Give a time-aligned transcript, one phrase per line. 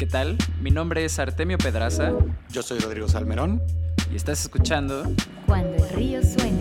[0.00, 0.38] ¿Qué tal?
[0.62, 2.14] Mi nombre es Artemio Pedraza.
[2.48, 3.60] Yo soy Rodrigo Salmerón.
[4.10, 5.02] Y estás escuchando
[5.44, 6.58] Cuando el río suena.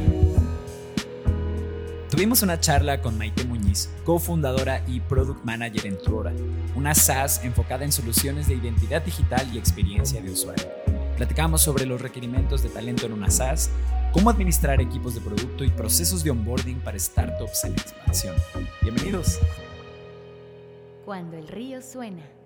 [2.10, 6.34] Tuvimos una charla con Maite Muñiz, cofundadora y product manager en Truora,
[6.76, 10.68] una SaaS enfocada en soluciones de identidad digital y experiencia de usuario.
[11.16, 13.70] Platicamos sobre los requerimientos de talento en una SaaS,
[14.12, 18.36] cómo administrar equipos de producto y procesos de onboarding para startups en expansión.
[18.82, 19.40] Bienvenidos.
[21.06, 22.39] Cuando el río suena.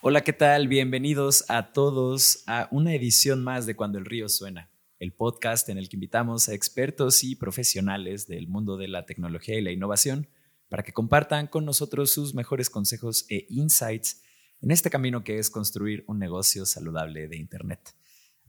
[0.00, 0.68] Hola, ¿qué tal?
[0.68, 5.76] Bienvenidos a todos a una edición más de Cuando el río suena, el podcast en
[5.76, 10.28] el que invitamos a expertos y profesionales del mundo de la tecnología y la innovación
[10.68, 14.22] para que compartan con nosotros sus mejores consejos e insights
[14.60, 17.80] en este camino que es construir un negocio saludable de Internet.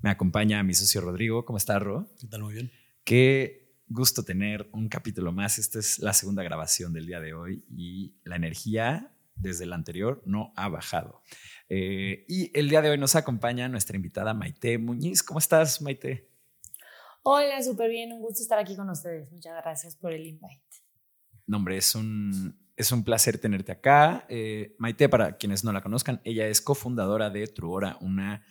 [0.03, 1.45] Me acompaña mi socio Rodrigo.
[1.45, 2.13] ¿Cómo estás, Ro?
[2.19, 2.43] ¿Qué tal?
[2.43, 2.71] Muy bien.
[3.03, 5.57] Qué gusto tener un capítulo más.
[5.57, 10.21] Esta es la segunda grabación del día de hoy y la energía desde el anterior
[10.25, 11.21] no ha bajado.
[11.69, 15.23] Eh, y el día de hoy nos acompaña nuestra invitada Maite Muñiz.
[15.23, 16.29] ¿Cómo estás, Maite?
[17.23, 18.11] Hola, súper bien.
[18.13, 19.31] Un gusto estar aquí con ustedes.
[19.31, 20.63] Muchas gracias por el invite.
[21.47, 24.25] No, hombre, es un, es un placer tenerte acá.
[24.29, 28.45] Eh, Maite, para quienes no la conozcan, ella es cofundadora de Truora, una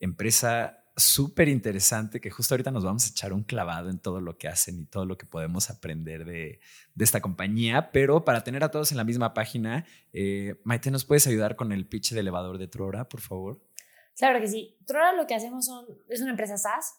[0.00, 4.38] empresa súper interesante que justo ahorita nos vamos a echar un clavado en todo lo
[4.38, 6.60] que hacen y todo lo que podemos aprender de,
[6.94, 7.90] de esta compañía.
[7.92, 11.72] Pero para tener a todos en la misma página, eh, Maite, ¿nos puedes ayudar con
[11.72, 13.62] el pitch de elevador de Truora, por favor?
[14.16, 14.76] Claro que sí.
[14.86, 16.94] Truora lo que hacemos son, es una empresa SaaS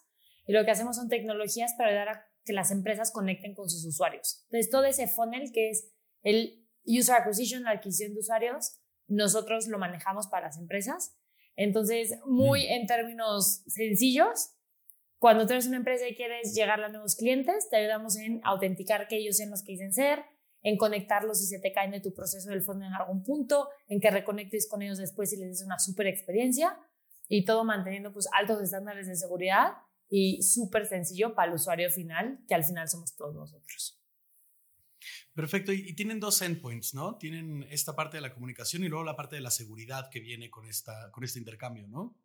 [0.46, 3.84] y lo que hacemos son tecnologías para ayudar a que las empresas conecten con sus
[3.84, 4.44] usuarios.
[4.44, 9.78] Entonces, todo ese funnel que es el user acquisition, la adquisición de usuarios, nosotros lo
[9.78, 11.16] manejamos para las empresas
[11.60, 14.52] entonces, muy en términos sencillos,
[15.18, 19.08] cuando tú eres una empresa y quieres llegar a nuevos clientes, te ayudamos en autenticar
[19.08, 20.24] que ellos sean los que dicen ser,
[20.62, 24.00] en conectarlos si se te caen de tu proceso del fondo en algún punto, en
[24.00, 26.78] que reconectes con ellos después y les des una súper experiencia
[27.28, 29.72] y todo manteniendo pues altos estándares de seguridad
[30.08, 33.99] y súper sencillo para el usuario final, que al final somos todos nosotros.
[35.34, 37.16] Perfecto, y, tienen dos endpoints, ¿no?
[37.16, 40.50] Tienen esta parte de la comunicación y luego la parte de la seguridad que viene
[40.50, 42.16] con, esta, con este intercambio, ¿no?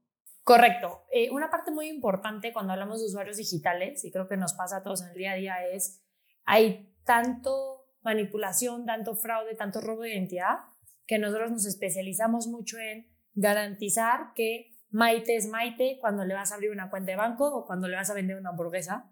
[0.44, 1.06] Correcto.
[1.12, 4.78] Eh, una parte muy importante cuando hablamos de usuarios digitales, y creo que nos pasa
[4.78, 6.02] a todos en el día a día, es
[6.46, 10.60] hay tanto manipulación, tanto fraude, tanto robo de identidad,
[11.08, 16.56] que nosotros nos especializamos mucho en garantizar que Maite es Maite cuando le vas a
[16.56, 19.12] abrir una cuenta de banco o cuando le vas a vender una hamburguesa.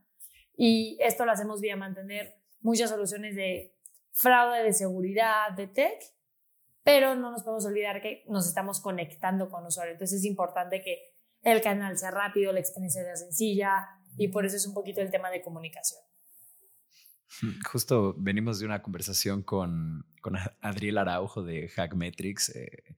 [0.56, 3.76] Y esto lo hacemos vía mantener muchas soluciones de
[4.14, 6.00] fraude de seguridad, de tech,
[6.84, 9.96] pero no nos podemos olvidar que nos estamos conectando con usuarios.
[9.96, 13.88] Entonces es importante que el canal sea rápido, la experiencia sea sencilla
[14.18, 16.02] y por eso es un poquito el tema de comunicación.
[17.72, 22.56] Justo venimos de una conversación con, con Adriel Araujo de Hackmetrics.
[22.56, 22.96] Eh,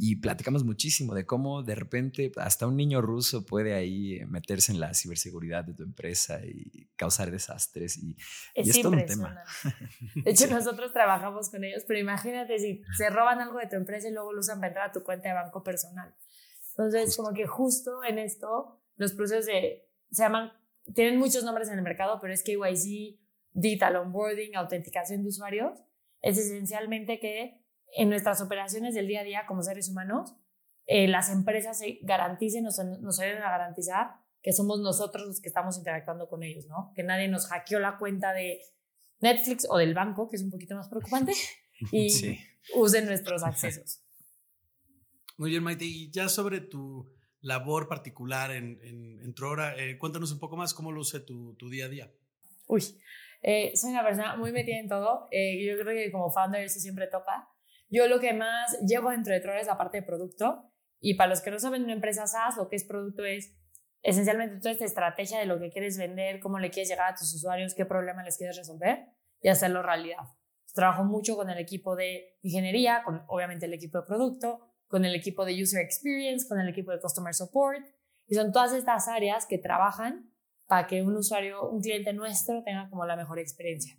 [0.00, 4.78] y platicamos muchísimo de cómo de repente hasta un niño ruso puede ahí meterse en
[4.78, 8.16] la ciberseguridad de tu empresa y causar desastres y
[8.54, 9.42] es, es todo un tema.
[10.14, 14.06] De hecho, nosotros trabajamos con ellos, pero imagínate si se roban algo de tu empresa
[14.06, 16.14] y luego lo usan para entrar a tu cuenta de banco personal.
[16.70, 20.52] Entonces, como que justo en esto, los procesos de, se llaman,
[20.94, 23.18] tienen muchos nombres en el mercado, pero es que KYC,
[23.52, 25.80] Digital Onboarding, autenticación de usuarios,
[26.22, 27.57] es esencialmente que
[27.96, 30.34] en nuestras operaciones del día a día como seres humanos,
[30.86, 34.12] eh, las empresas se garanticen, nos, nos ayuden a garantizar
[34.42, 36.92] que somos nosotros los que estamos interactuando con ellos, ¿no?
[36.94, 38.60] Que nadie nos hackeó la cuenta de
[39.20, 41.32] Netflix o del banco, que es un poquito más preocupante,
[41.92, 42.38] y
[42.74, 44.02] usen nuestros accesos.
[45.36, 47.06] Muy bien, Maite, y ya sobre tu
[47.40, 51.84] labor particular en, en, Trora, eh, cuéntanos un poco más cómo luce tu, tu día
[51.84, 52.12] a día.
[52.66, 52.82] Uy,
[53.42, 55.28] eh, soy una persona muy metida en todo.
[55.30, 57.48] yo creo que como founder eso siempre toca.
[57.88, 60.70] Yo lo que más llevo dentro de Trora es la parte de producto.
[61.00, 63.54] Y para los que no saben una empresa SaaS, lo que es producto es
[64.02, 67.32] esencialmente toda esta estrategia de lo que quieres vender, cómo le quieres llegar a tus
[67.34, 69.06] usuarios, qué problema les quieres resolver
[69.40, 70.24] y hacerlo realidad.
[70.74, 75.14] Trabajo mucho con el equipo de ingeniería, con obviamente el equipo de producto, con el
[75.14, 77.84] equipo de user experience, con el equipo de customer support.
[78.26, 80.30] Y son todas estas áreas que trabajan
[80.66, 83.96] para que un usuario, un cliente nuestro tenga como la mejor experiencia.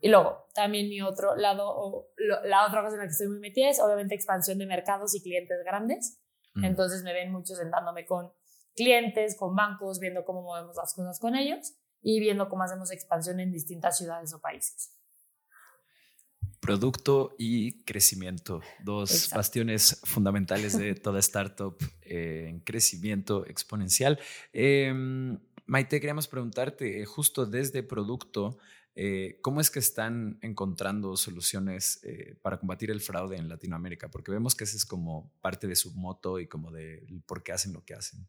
[0.00, 3.40] Y luego, también mi otro lado, o la otra cosa en la que estoy muy
[3.40, 6.20] metida es obviamente expansión de mercados y clientes grandes.
[6.54, 6.64] Mm.
[6.64, 8.32] Entonces me ven mucho sentándome con
[8.74, 13.40] clientes, con bancos, viendo cómo movemos las cosas con ellos y viendo cómo hacemos expansión
[13.40, 14.92] en distintas ciudades o países.
[16.60, 24.18] Producto y crecimiento, dos bastiones fundamentales de toda startup eh, en crecimiento exponencial.
[24.52, 24.92] Eh,
[25.66, 28.58] Maite, queríamos preguntarte, justo desde producto,
[28.96, 34.08] Eh, ¿Cómo es que están encontrando soluciones eh, para combatir el fraude en Latinoamérica?
[34.08, 37.52] Porque vemos que ese es como parte de su moto y como de por qué
[37.52, 38.28] hacen lo que hacen.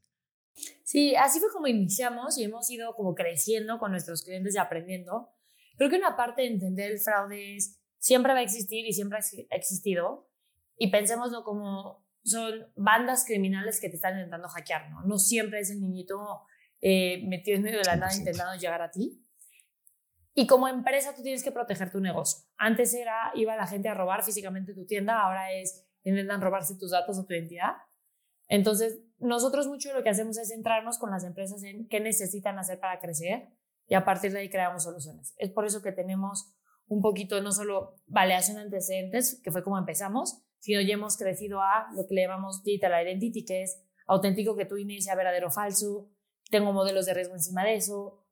[0.83, 5.29] Sí, así fue como iniciamos y hemos ido como creciendo con nuestros clientes y aprendiendo.
[5.77, 9.19] Creo que una parte de entender el fraude es siempre va a existir y siempre
[9.19, 10.29] ha existido
[10.77, 15.03] y pensémoslo como son bandas criminales que te están intentando hackear, ¿no?
[15.03, 16.41] No siempre es el niñito
[16.81, 19.24] eh, metido en medio de la nada intentando llegar a ti.
[20.37, 22.45] Y como empresa tú tienes que proteger tu negocio.
[22.57, 26.91] Antes era, iba la gente a robar físicamente tu tienda, ahora es, intentan robarse tus
[26.91, 27.75] datos o tu identidad.
[28.47, 32.81] Entonces, nosotros mucho lo que hacemos es centrarnos con las empresas en qué necesitan hacer
[32.81, 33.47] para crecer
[33.87, 35.33] y a partir de ahí creamos soluciones.
[35.37, 36.53] Es por eso que tenemos
[36.87, 41.87] un poquito no solo validación antecedentes, que fue como empezamos, sino ya hemos crecido a
[41.95, 45.51] lo que le llamamos digital identity, que es auténtico que tu INE sea verdadero o
[45.51, 46.09] falso,
[46.51, 48.24] tengo modelos de riesgo encima de eso,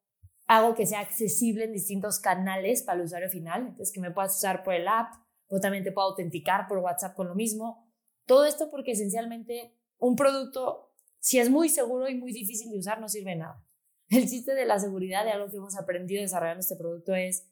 [0.54, 4.38] hago que sea accesible en distintos canales para el usuario final, entonces que me puedas
[4.38, 5.16] usar por el app,
[5.48, 7.92] o también te puedo autenticar por WhatsApp con lo mismo.
[8.26, 13.02] Todo esto porque esencialmente un producto, si es muy seguro y muy difícil de usar,
[13.02, 13.66] no sirve de nada.
[14.10, 17.50] El chiste de la seguridad de algo que hemos aprendido desarrollando este producto es,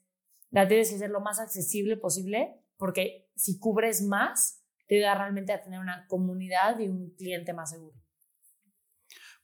[0.50, 5.52] la tienes que ser lo más accesible posible, porque si cubres más, te da realmente
[5.52, 8.02] a tener una comunidad y un cliente más seguro.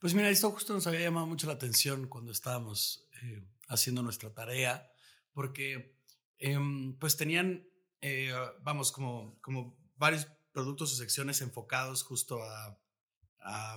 [0.01, 4.33] Pues mira, esto justo nos había llamado mucho la atención cuando estábamos eh, haciendo nuestra
[4.33, 4.91] tarea,
[5.33, 5.97] porque
[6.39, 7.67] em, pues tenían,
[8.01, 8.33] eh,
[8.63, 12.79] vamos, como, como varios productos o secciones enfocados justo a,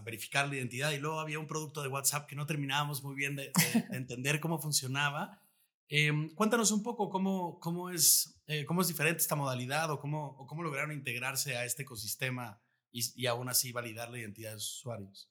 [0.04, 3.38] verificar la identidad y luego había un producto de WhatsApp que no terminábamos muy bien
[3.38, 3.54] de,
[3.92, 5.40] entender cómo funcionaba.
[5.88, 10.36] Em, cuéntanos un poco cómo, cómo, es, eh, cómo es diferente esta modalidad o cómo,
[10.38, 12.62] o cómo lograron integrarse a este ecosistema
[12.92, 15.31] y, y aún así validar la identidad de sus usuarios.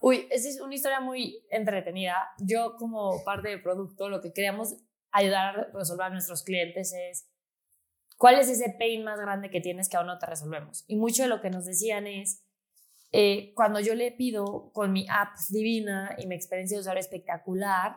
[0.00, 2.30] Uy, esa es una historia muy entretenida.
[2.38, 4.76] Yo como parte del producto lo que queríamos
[5.10, 7.28] ayudar a resolver a nuestros clientes es
[8.16, 10.84] cuál es ese pain más grande que tienes que aún no te resolvemos.
[10.86, 12.44] Y mucho de lo que nos decían es,
[13.10, 17.96] eh, cuando yo le pido con mi app divina y mi experiencia de usuario espectacular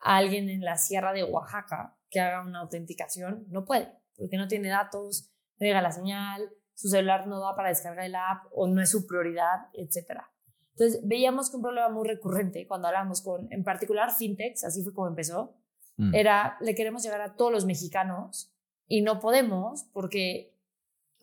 [0.00, 4.48] a alguien en la sierra de Oaxaca que haga una autenticación, no puede, porque no
[4.48, 8.66] tiene datos, no llega la señal, su celular no da para descargar el app o
[8.66, 10.30] no es su prioridad, etcétera.
[10.78, 14.92] Entonces, veíamos que un problema muy recurrente cuando hablamos con, en particular, fintechs, así fue
[14.92, 15.54] como empezó,
[15.96, 16.14] mm.
[16.14, 18.52] era, le queremos llegar a todos los mexicanos
[18.86, 20.54] y no podemos porque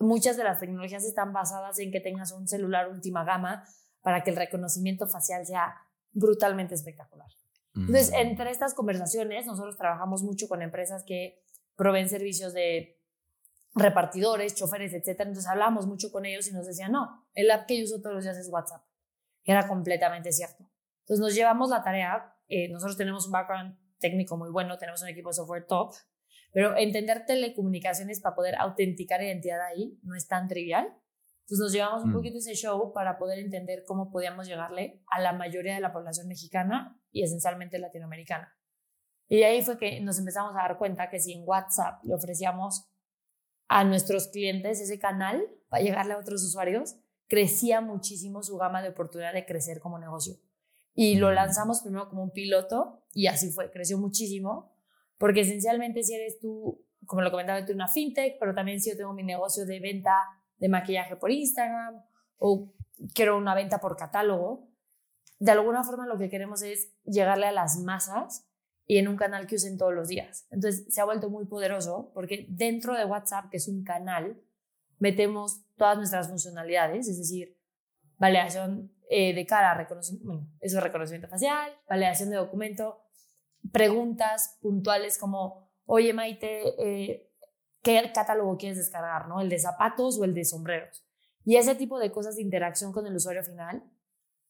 [0.00, 3.64] muchas de las tecnologías están basadas en que tengas un celular última gama
[4.02, 5.72] para que el reconocimiento facial sea
[6.10, 7.28] brutalmente espectacular.
[7.76, 8.14] Entonces, mm.
[8.14, 11.40] entre estas conversaciones, nosotros trabajamos mucho con empresas que
[11.76, 12.98] proveen servicios de
[13.76, 15.20] repartidores, choferes, etc.
[15.20, 18.16] Entonces, hablamos mucho con ellos y nos decían, no, el app que yo uso todos
[18.16, 18.82] los días es WhatsApp
[19.44, 20.68] era completamente cierto.
[21.00, 25.08] Entonces nos llevamos la tarea, eh, nosotros tenemos un background técnico muy bueno, tenemos un
[25.08, 25.94] equipo de software top,
[26.52, 30.86] pero entender telecomunicaciones para poder autenticar identidad ahí no es tan trivial.
[31.40, 32.14] Entonces nos llevamos un mm.
[32.14, 36.26] poquito ese show para poder entender cómo podíamos llegarle a la mayoría de la población
[36.26, 38.56] mexicana y esencialmente latinoamericana.
[39.28, 42.90] Y ahí fue que nos empezamos a dar cuenta que si en WhatsApp le ofrecíamos
[43.68, 46.96] a nuestros clientes ese canal para llegarle a otros usuarios,
[47.34, 50.36] crecía muchísimo su gama de oportunidad de crecer como negocio.
[50.94, 51.34] Y lo mm.
[51.34, 54.72] lanzamos primero como un piloto y así fue, creció muchísimo,
[55.18, 58.96] porque esencialmente si eres tú, como lo comentaba tú, una fintech, pero también si yo
[58.96, 60.14] tengo mi negocio de venta
[60.58, 62.04] de maquillaje por Instagram
[62.38, 62.72] o
[63.14, 64.68] quiero una venta por catálogo,
[65.40, 68.46] de alguna forma lo que queremos es llegarle a las masas
[68.86, 70.46] y en un canal que usen todos los días.
[70.52, 74.40] Entonces se ha vuelto muy poderoso porque dentro de WhatsApp, que es un canal,
[74.98, 77.58] metemos todas nuestras funcionalidades, es decir,
[78.18, 83.00] validación eh, de cara, reconocimiento, eso es reconocimiento facial, validación de documento,
[83.72, 87.30] preguntas puntuales como, oye Maite, eh,
[87.82, 89.28] ¿qué catálogo quieres descargar?
[89.28, 89.40] ¿no?
[89.40, 91.04] ¿El de zapatos o el de sombreros?
[91.44, 93.84] Y ese tipo de cosas de interacción con el usuario final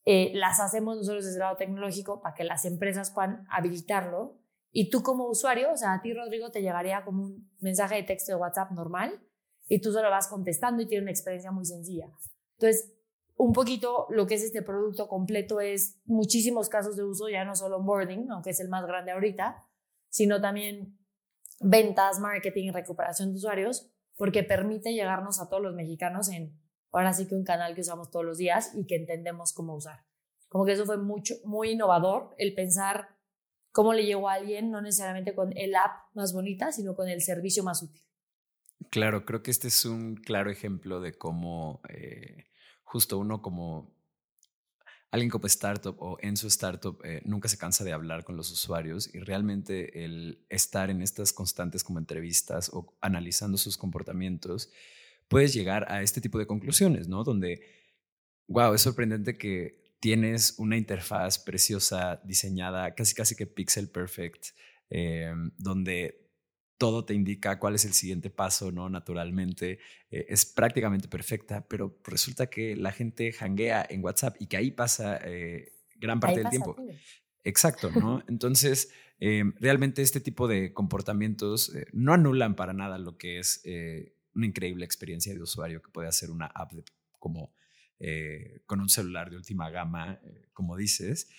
[0.04, 4.38] eh, las hacemos nosotros desde el lado tecnológico para que las empresas puedan habilitarlo.
[4.70, 8.02] Y tú como usuario, o sea, a ti Rodrigo te llegaría como un mensaje de
[8.02, 9.20] texto de WhatsApp normal
[9.66, 12.10] y tú solo vas contestando y tiene una experiencia muy sencilla.
[12.58, 12.92] Entonces,
[13.36, 17.54] un poquito lo que es este producto completo es muchísimos casos de uso, ya no
[17.54, 19.66] solo onboarding, aunque es el más grande ahorita,
[20.08, 20.98] sino también
[21.60, 26.56] ventas, marketing, recuperación de usuarios, porque permite llegarnos a todos los mexicanos en,
[26.92, 30.04] ahora sí que un canal que usamos todos los días y que entendemos cómo usar.
[30.48, 33.08] Como que eso fue mucho, muy innovador, el pensar
[33.72, 37.20] cómo le llegó a alguien, no necesariamente con el app más bonita, sino con el
[37.22, 38.04] servicio más útil.
[38.90, 42.46] Claro, creo que este es un claro ejemplo de cómo eh,
[42.84, 43.94] justo uno como
[45.10, 48.50] alguien como startup o en su startup eh, nunca se cansa de hablar con los
[48.50, 54.70] usuarios y realmente el estar en estas constantes como entrevistas o analizando sus comportamientos,
[55.28, 57.22] puedes llegar a este tipo de conclusiones, ¿no?
[57.22, 57.60] Donde,
[58.48, 64.48] wow, es sorprendente que tienes una interfaz preciosa, diseñada, casi casi que pixel perfect,
[64.90, 66.23] eh, donde
[66.78, 68.88] todo te indica cuál es el siguiente paso, ¿no?
[68.88, 69.78] Naturalmente,
[70.10, 74.70] eh, es prácticamente perfecta, pero resulta que la gente hanguea en WhatsApp y que ahí
[74.70, 76.76] pasa eh, gran parte del tiempo.
[77.44, 78.22] Exacto, ¿no?
[78.28, 78.90] Entonces,
[79.20, 83.62] eh, realmente este tipo de comportamientos no anulan para nada lo que es
[84.34, 86.72] una increíble experiencia de usuario que puede hacer una app
[87.18, 87.54] como
[88.66, 90.20] con un celular de última gama,
[90.52, 91.30] como dices,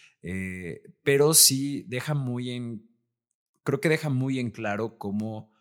[1.03, 2.94] pero sí deja muy en
[3.65, 5.51] creo que deja muy en claro cómo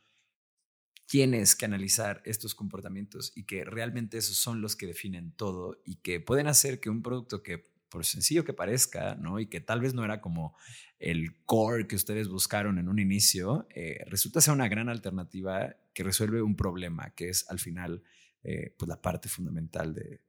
[1.07, 5.97] tienes que analizar estos comportamientos y que realmente esos son los que definen todo y
[5.97, 9.39] que pueden hacer que un producto que por sencillo que parezca, ¿no?
[9.39, 10.57] Y que tal vez no era como
[10.99, 16.03] el core que ustedes buscaron en un inicio, eh, resulta ser una gran alternativa que
[16.03, 18.03] resuelve un problema, que es al final
[18.43, 20.21] eh, pues la parte fundamental de,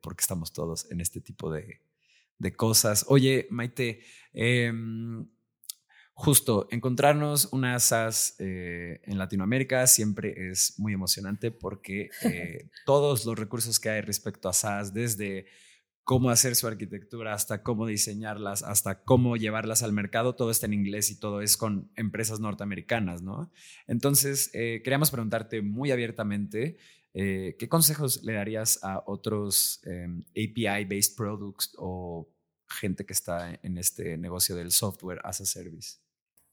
[0.00, 1.82] por qué estamos todos en este tipo de,
[2.38, 3.04] de cosas.
[3.08, 4.00] Oye, Maite,
[4.32, 4.72] eh,
[6.20, 13.38] justo encontrarnos unas SaaS eh, en Latinoamérica siempre es muy emocionante porque eh, todos los
[13.38, 15.46] recursos que hay respecto a SaaS, desde
[16.04, 20.74] cómo hacer su arquitectura hasta cómo diseñarlas, hasta cómo llevarlas al mercado, todo está en
[20.74, 23.50] inglés y todo es con empresas norteamericanas, ¿no?
[23.86, 26.76] Entonces, eh, queríamos preguntarte muy abiertamente,
[27.14, 32.28] ¿qué consejos le darías a otros em, API-based products o
[32.68, 36.09] gente que está en este negocio del software as a service?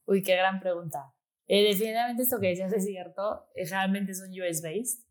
[0.08, 1.14] Uy, qué gran pregunta.
[1.48, 5.06] Eh, definitivamente esto que decías es cierto, eh, realmente son US-based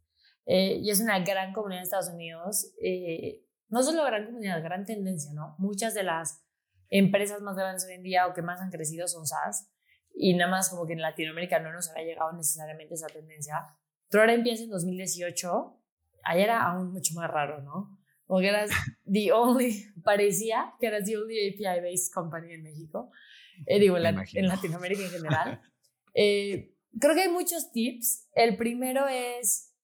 [0.47, 2.73] eh, y es una gran comunidad en Estados Unidos.
[2.83, 5.55] Eh, no solo gran comunidad, gran tendencia, ¿no?
[5.59, 6.43] Muchas de las
[6.89, 9.71] empresas más grandes hoy en día o que más han crecido son SaaS
[10.15, 13.67] y nada más como que en Latinoamérica no nos había llegado necesariamente esa tendencia.
[14.09, 15.79] Pero ahora empieza en 2018,
[16.23, 17.99] ahí era aún mucho más raro, ¿no?
[18.25, 18.71] Como que eras
[19.05, 23.11] the only, parecía que eras the only API-based company en México.
[23.67, 25.61] Eh, digo, en, Latinoamérica en general.
[26.19, 28.27] Eh, creo que hay muchos tips.
[28.33, 29.75] El primero es,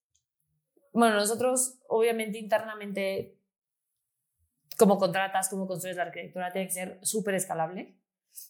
[0.92, 3.38] bueno, nosotros obviamente internamente,
[4.78, 7.98] como contratas, como construyes la arquitectura, tiene que ser súper escalable.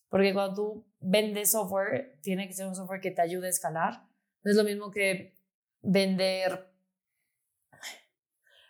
[0.08, 4.06] Porque cuando tú vendes software, tiene que ser un software que te ayude a escalar.
[4.44, 5.34] No es lo mismo que
[5.80, 6.72] vender,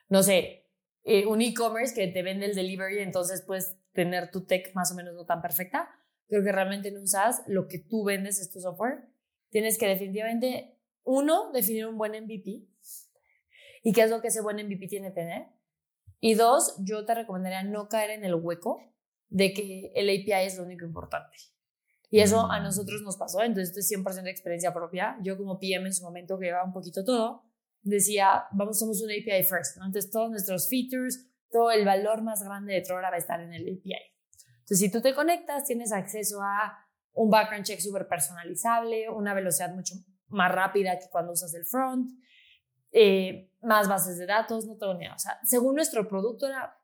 [0.08, 0.70] no sé,
[1.04, 4.94] eh, un e-commerce que te vende el delivery, entonces puedes tener tu tech más o
[4.94, 6.01] menos no tan perfecta
[6.32, 9.06] Creo que realmente en un SaaS lo que tú vendes es tu software.
[9.50, 12.66] Tienes que definitivamente, uno, definir un buen MVP
[13.82, 15.48] y qué es lo que ese buen MVP tiene que tener.
[16.20, 18.80] Y dos, yo te recomendaría no caer en el hueco
[19.28, 21.36] de que el API es lo único importante.
[22.08, 22.62] Y eso a mm.
[22.62, 25.18] nosotros nos pasó, entonces esto es 100% de experiencia propia.
[25.22, 27.44] Yo como PM en su momento que llevaba un poquito todo,
[27.82, 32.72] decía, vamos, somos un API first, Entonces todos nuestros features, todo el valor más grande
[32.72, 34.11] de Trora va a estar en el API.
[34.62, 39.74] Entonces, si tú te conectas, tienes acceso a un background check súper personalizable, una velocidad
[39.74, 39.94] mucho
[40.28, 42.10] más rápida que cuando usas el front,
[42.90, 45.14] eh, más bases de datos, no tengo ni idea.
[45.14, 46.78] O sea, según nuestro producto era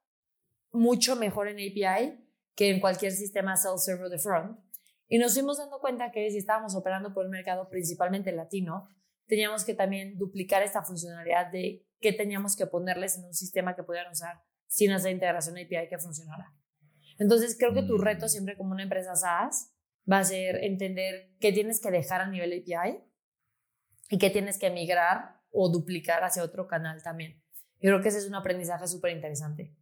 [0.72, 4.58] mucho mejor en API que en cualquier sistema self-server de front.
[5.06, 8.88] Y nos fuimos dando cuenta que si estábamos operando por un mercado principalmente latino,
[9.26, 13.82] teníamos que también duplicar esta funcionalidad de qué teníamos que ponerles en un sistema que
[13.82, 16.52] pudieran usar sin hacer integración API que funcionara.
[17.18, 18.28] Entonces, creo que tu reto mm.
[18.28, 19.74] siempre como una empresa SaaS
[20.10, 22.98] va a ser entender qué tienes que dejar a nivel API
[24.10, 27.42] y qué tienes que migrar o duplicar hacia otro canal también.
[27.80, 29.74] Yo creo que ese es un aprendizaje súper interesante.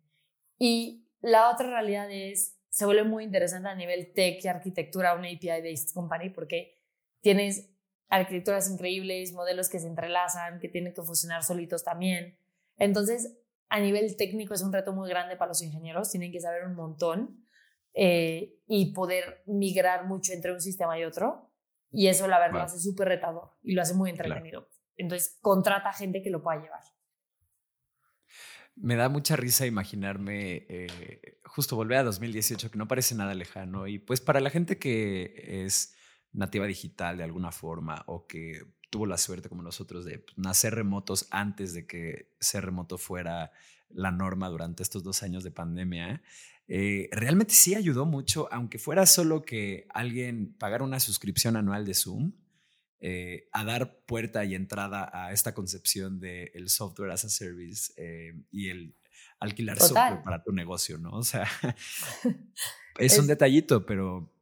[0.59, 5.29] Y la otra realidad es, se vuelve muy interesante a nivel tech y arquitectura una
[5.29, 6.79] API-based company porque
[7.21, 7.71] tienes
[8.09, 12.39] arquitecturas increíbles, modelos que se entrelazan, que tienen que funcionar solitos también.
[12.77, 13.37] Entonces,
[13.69, 16.75] a nivel técnico es un reto muy grande para los ingenieros, tienen que saber un
[16.75, 17.47] montón
[17.95, 21.51] eh, y poder migrar mucho entre un sistema y otro.
[21.91, 24.69] Y eso, la verdad, lo hace súper retador y lo hace muy entretenido.
[24.97, 26.83] Entonces, contrata gente que lo pueda llevar.
[28.75, 33.87] Me da mucha risa imaginarme eh, justo volver a 2018, que no parece nada lejano.
[33.87, 35.97] Y pues para la gente que es
[36.33, 40.75] nativa digital de alguna forma o que tuvo la suerte como nosotros de pues, nacer
[40.75, 43.53] remotos antes de que ser remoto fuera
[43.91, 46.23] la norma durante estos dos años de pandemia,
[46.69, 51.95] eh, realmente sí ayudó mucho, aunque fuera solo que alguien pagara una suscripción anual de
[51.95, 52.33] Zoom,
[52.99, 57.93] eh, a dar puerta y entrada a esta concepción del el software as a service
[57.97, 58.97] eh, y el
[59.39, 59.89] alquilar Total.
[59.89, 61.11] software para tu negocio, ¿no?
[61.11, 61.47] O sea,
[62.99, 64.33] es, un detallito, pero...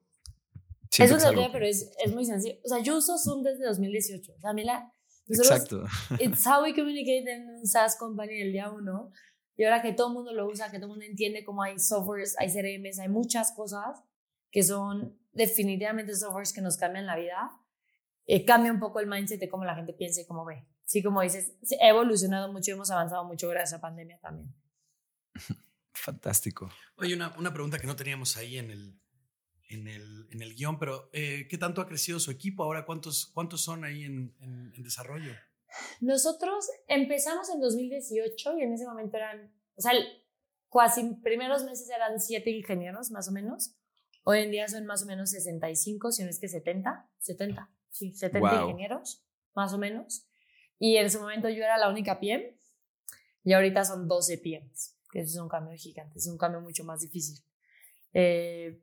[1.02, 2.56] Es siento algo detalle, que- pero es, es muy sencillo.
[2.64, 4.32] O sea, yo uso Zoom desde 2018.
[4.36, 4.92] O sea, a mí la...
[5.26, 5.84] nosotros- Exacto.
[6.20, 9.10] It's how we communicate en un SaaS company el día uno.
[9.56, 11.78] Y ahora que todo el mundo lo usa, que todo el mundo entiende cómo hay
[11.78, 14.02] softwares, hay CRMs, hay muchas cosas
[14.50, 17.50] que son definitivamente softwares que nos cambian la vida,
[18.26, 20.66] eh, cambia un poco el mindset de cómo la gente piensa y cómo ve.
[20.86, 24.52] Sí, como dices, ha evolucionado mucho y hemos avanzado mucho gracias a la pandemia también.
[25.92, 26.68] Fantástico.
[26.96, 29.00] Oye, una, una pregunta que no teníamos ahí en el,
[29.68, 32.84] en el, en el guion, pero eh, ¿qué tanto ha crecido su equipo ahora?
[32.84, 35.32] ¿Cuántos, cuántos son ahí en, en- en desarrollo?
[36.00, 39.92] Nosotros empezamos en 2018 y en ese momento eran, o sea,
[40.72, 43.74] casi primeros meses eran siete ingenieros más o menos.
[44.24, 48.14] Hoy en día son más o menos 65, si no es que 70, 70, sí,
[48.14, 48.62] 70 Wow.
[48.62, 50.26] ingenieros, más o menos.
[50.78, 52.58] Y en ese momento yo era la única PM
[53.44, 56.84] y ahorita son 12 PMs, que eso es un cambio gigante, es un cambio mucho
[56.84, 57.44] más difícil.
[58.12, 58.80] Eh,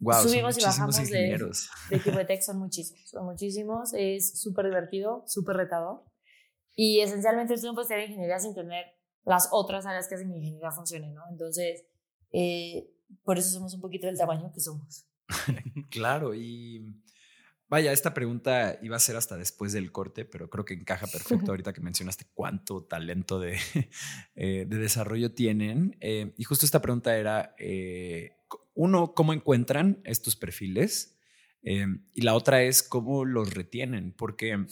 [0.00, 1.70] Wow, Subimos y bajamos de- ingenieros.
[1.90, 6.02] de de tech son muchísimos, son muchísimos, es súper divertido, súper retador
[6.76, 8.84] y esencialmente tú no puedes tener ingeniería sin tener
[9.24, 11.22] las otras áreas que hacen que ingeniería funcione, ¿no?
[11.30, 11.84] Entonces,
[12.32, 12.90] eh,
[13.22, 15.06] por eso somos un poquito del tamaño que somos.
[15.90, 16.84] Claro, y
[17.68, 21.50] vaya, esta pregunta iba a ser hasta después del corte, pero creo que encaja perfecto
[21.52, 23.56] ahorita que mencionaste cuánto talento de,
[24.34, 25.96] eh, de desarrollo tienen.
[26.00, 28.36] Eh, y justo esta pregunta era, eh,
[28.74, 31.16] uno, ¿cómo encuentran estos perfiles?
[31.62, 34.66] Eh, y la otra es cómo los retienen, porque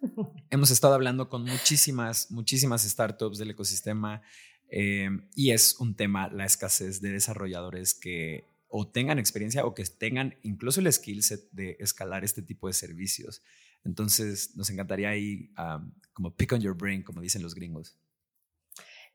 [0.50, 4.22] hemos estado hablando con muchísimas, muchísimas startups del ecosistema
[4.68, 9.84] eh, y es un tema la escasez de desarrolladores que o tengan experiencia o que
[9.84, 13.42] tengan incluso el skill set de escalar este tipo de servicios.
[13.84, 17.96] Entonces, nos encantaría ahí um, como pick on your brain, como dicen los gringos.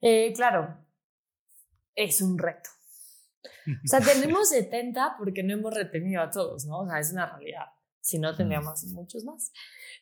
[0.01, 0.77] Eh, claro,
[1.95, 2.69] es un reto.
[3.85, 6.79] O sea, tenemos 70 porque no hemos retenido a todos, ¿no?
[6.81, 7.65] O sea, es una realidad.
[7.99, 9.51] Si no, tendríamos muchos más.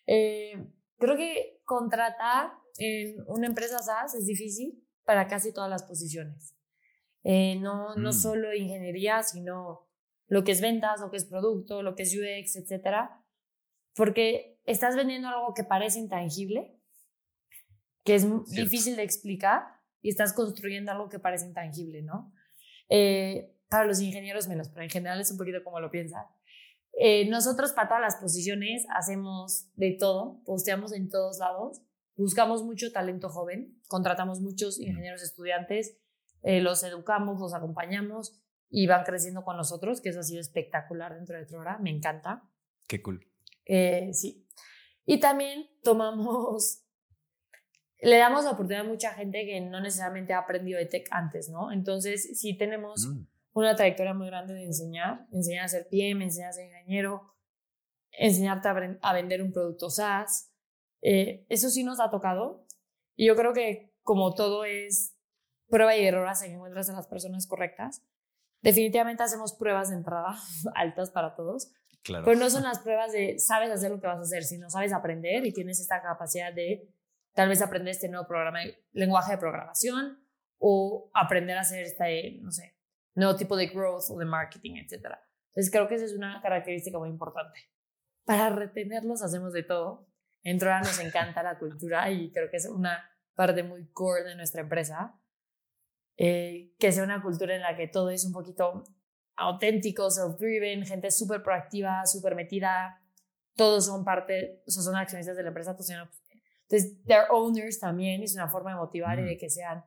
[0.07, 0.53] Eh,
[0.97, 6.55] creo que contratar en una empresa SaaS es difícil para casi todas las posiciones.
[7.23, 8.13] Eh, no, no Mm.
[8.13, 9.87] solo ingeniería, sino
[10.27, 13.23] lo que es ventas, lo que es producto, lo que es UX, etcétera.
[13.95, 16.79] Porque estás vendiendo algo que parece intangible,
[18.05, 18.43] que es Cierto.
[18.49, 19.63] difícil de explicar,
[20.01, 22.31] y estás construyendo algo que parece intangible, ¿no?
[22.89, 26.25] Eh, para los ingenieros menos, pero en general es un poquito como lo piensan.
[26.93, 31.81] Eh, nosotros para todas las posiciones hacemos de todo, posteamos en todos lados,
[32.15, 35.97] buscamos mucho talento joven, contratamos muchos ingenieros estudiantes,
[36.41, 41.15] eh, los educamos, los acompañamos y van creciendo con nosotros, que eso ha sido espectacular
[41.15, 42.43] dentro de Trora, me encanta.
[42.87, 43.25] Qué cool.
[43.65, 44.45] Eh, sí.
[45.05, 46.83] Y también tomamos,
[48.01, 51.49] le damos la oportunidad a mucha gente que no necesariamente ha aprendido de tech antes,
[51.49, 51.71] ¿no?
[51.71, 56.49] Entonces, sí tenemos Mm, una trayectoria muy grande de enseñar, enseñar a ser PM, enseñar
[56.49, 57.33] a ser ingeniero,
[58.11, 60.51] enseñarte a, a vender un producto SaaS.
[61.01, 62.65] Eh, eso sí nos ha tocado.
[63.15, 65.15] Y yo creo que como todo es
[65.67, 68.03] prueba y error hasta que encuentras a las personas correctas,
[68.61, 70.37] definitivamente hacemos pruebas de entrada
[70.75, 71.71] altas para todos,
[72.03, 72.25] claro.
[72.25, 74.93] pero no son las pruebas de sabes hacer lo que vas a hacer, sino sabes
[74.93, 76.89] aprender y tienes esta capacidad de
[77.33, 78.27] tal vez aprender este nuevo
[78.91, 80.19] lenguaje de programación
[80.57, 82.75] o aprender a hacer este, no sé,
[83.15, 85.15] nuevo tipo de growth o de marketing, etc.
[85.49, 87.59] Entonces creo que esa es una característica muy importante.
[88.25, 90.07] Para retenerlos hacemos de todo.
[90.43, 94.35] En Trora nos encanta la cultura y creo que es una parte muy core de
[94.35, 95.19] nuestra empresa.
[96.17, 98.83] Eh, que sea una cultura en la que todo es un poquito
[99.37, 103.01] auténtico, self-driven, gente súper proactiva, súper metida.
[103.55, 105.75] Todos son parte, o son accionistas de la empresa.
[106.69, 109.25] Entonces, they're owners también, es una forma de motivar y Mm.
[109.25, 109.83] de que sean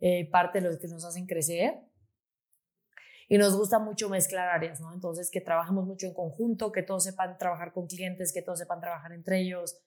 [0.00, 1.78] eh, parte de los que nos hacen crecer.
[3.28, 4.92] Y nos gusta mucho mezclar áreas, ¿no?
[4.92, 8.80] Entonces, que trabajemos mucho en conjunto, que todos sepan trabajar con clientes, que todos sepan
[8.80, 9.78] trabajar entre ellos,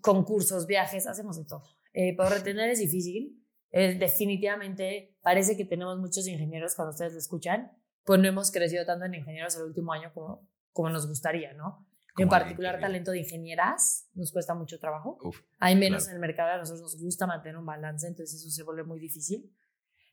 [0.00, 1.62] concursos, viajes, hacemos de todo.
[1.92, 3.44] Eh, pero retener es difícil.
[3.70, 7.72] Eh, definitivamente parece que tenemos muchos ingenieros cuando ustedes lo escuchan,
[8.04, 11.86] pues no hemos crecido tanto en ingenieros el último año como, como nos gustaría, ¿no?
[12.18, 15.18] En particular, talento de ingenieras nos cuesta mucho trabajo.
[15.22, 16.10] Uf, Hay menos claro.
[16.10, 18.98] en el mercado, a nosotros nos gusta mantener un balance, entonces eso se vuelve muy
[18.98, 19.54] difícil.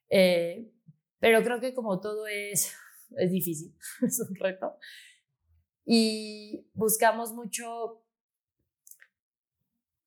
[0.10, 0.72] Eh,
[1.20, 2.74] pero creo que como todo es,
[3.18, 4.78] es difícil, es un reto.
[5.86, 8.06] Y buscamos mucho,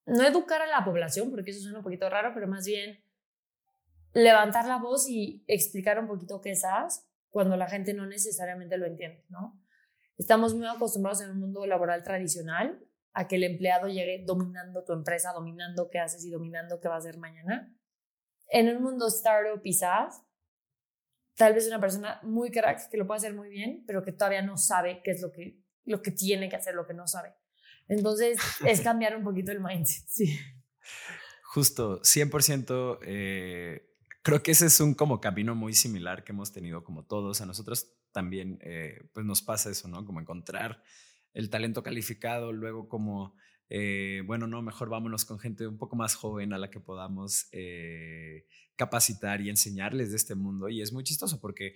[0.06, 3.02] no educar a la población, porque eso suena un poquito raro, pero más bien
[4.12, 6.64] levantar la voz y explicar un poquito qué es
[7.30, 9.60] cuando la gente no necesariamente lo entiende, ¿no?
[10.18, 14.92] Estamos muy acostumbrados en el mundo laboral tradicional a que el empleado llegue dominando tu
[14.92, 17.74] empresa, dominando qué haces y dominando qué va a hacer mañana.
[18.48, 20.22] en un mundo startup quizás,
[21.34, 24.42] tal vez una persona muy crack que lo puede hacer muy bien, pero que todavía
[24.42, 27.34] no sabe qué es lo que, lo que tiene que hacer, lo que no sabe.
[27.88, 30.38] Entonces, es cambiar un poquito el mindset, sí.
[31.42, 32.98] Justo, 100%.
[33.02, 37.40] Eh, creo que ese es un como camino muy similar que hemos tenido como todos.
[37.40, 40.06] A nosotros también eh, pues nos pasa eso, ¿no?
[40.06, 40.82] Como encontrar
[41.34, 43.36] el talento calificado, luego como,
[43.68, 47.50] eh, bueno, no, mejor vámonos con gente un poco más joven a la que podamos
[48.74, 50.70] capacitar y enseñarles de este mundo.
[50.70, 51.74] Y es muy chistoso porque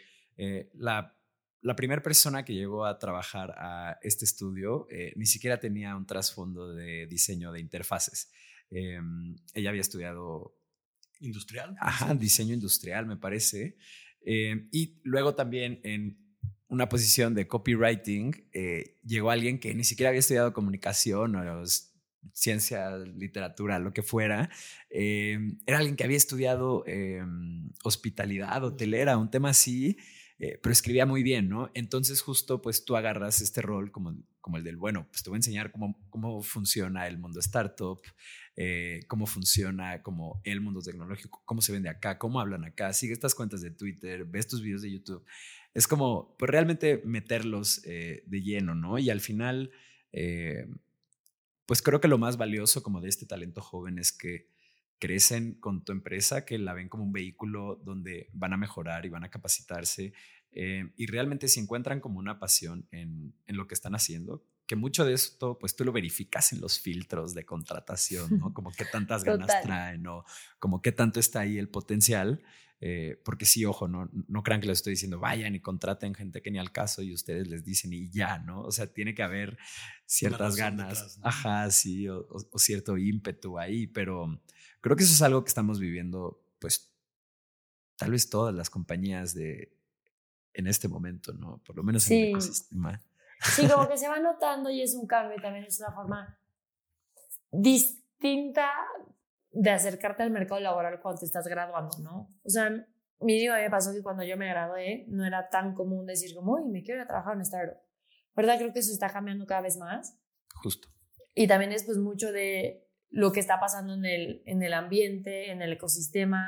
[0.72, 1.14] la
[1.62, 6.72] la primera persona que llegó a trabajar a este estudio ni siquiera tenía un trasfondo
[6.72, 8.30] de diseño de interfaces.
[8.70, 10.56] Em, ella había estudiado...
[11.22, 11.76] Industrial.
[11.80, 13.76] Ajá, diseño industrial, me parece.
[14.22, 16.29] Em, y luego también en
[16.70, 21.64] una posición de copywriting, eh, llegó alguien que ni siquiera había estudiado comunicación o
[22.32, 24.50] ciencia, literatura, lo que fuera.
[24.88, 26.84] Em, era alguien que había estudiado
[27.84, 29.96] hospitalidad, hotelera, un tema así.
[30.42, 31.70] Eh, pero escribía muy bien, ¿no?
[31.74, 35.36] Entonces justo pues tú agarras este rol como, como el del, bueno, pues te voy
[35.36, 38.00] a enseñar cómo, cómo funciona el mundo startup,
[38.56, 43.12] eh, cómo funciona como el mundo tecnológico, cómo se vende acá, cómo hablan acá, sigue
[43.12, 45.22] estas cuentas de Twitter, ves tus videos de YouTube.
[45.74, 48.98] Es como, pues realmente meterlos eh, de lleno, ¿no?
[48.98, 49.70] Y al final,
[51.66, 54.48] pues creo que lo más valioso como de este talento joven es que
[54.98, 59.08] crecen con tu empresa, que la ven como un vehículo donde van a mejorar y
[59.08, 60.12] van a capacitarse
[60.52, 64.74] eh, y realmente se encuentran como una pasión en, en, lo que están haciendo, que
[64.74, 68.52] mucho de esto pues tú lo verificas en los filtros de contratación, ¿no?
[68.54, 70.24] Como qué tantas ganas traen o
[70.58, 72.42] como qué tanto está ahí el potencial.
[72.82, 76.40] Eh, porque sí, ojo, no, no crean que les estoy diciendo vayan y contraten gente
[76.40, 78.62] que ni al caso y ustedes les dicen y ya, ¿no?
[78.62, 79.58] O sea, tiene que haber
[80.06, 84.40] ciertas ganas, ajá, sí, o, o, cierto ímpetu ahí, pero
[84.80, 86.90] Creo que eso es algo que estamos viviendo, pues,
[87.96, 89.76] tal vez todas las compañías de
[90.54, 91.58] en este momento, ¿no?
[91.64, 93.00] Por lo menos en el ecosistema.
[93.40, 96.38] Sí, como que se va notando y es un cambio, también es una forma
[97.52, 98.70] distinta
[99.52, 102.28] de acercarte al mercado laboral cuando te estás graduando, ¿no?
[102.44, 102.70] O sea,
[103.20, 106.70] mínimo me pasó que cuando yo me gradué no era tan común decir como, uy,
[106.70, 107.78] me quiero ir a trabajar en startup.
[108.34, 108.58] ¿Verdad?
[108.58, 110.16] Creo que eso está cambiando cada vez más.
[110.62, 110.88] Justo.
[111.34, 115.50] Y también es pues mucho de lo que está pasando en el, en el ambiente,
[115.50, 116.46] en el ecosistema,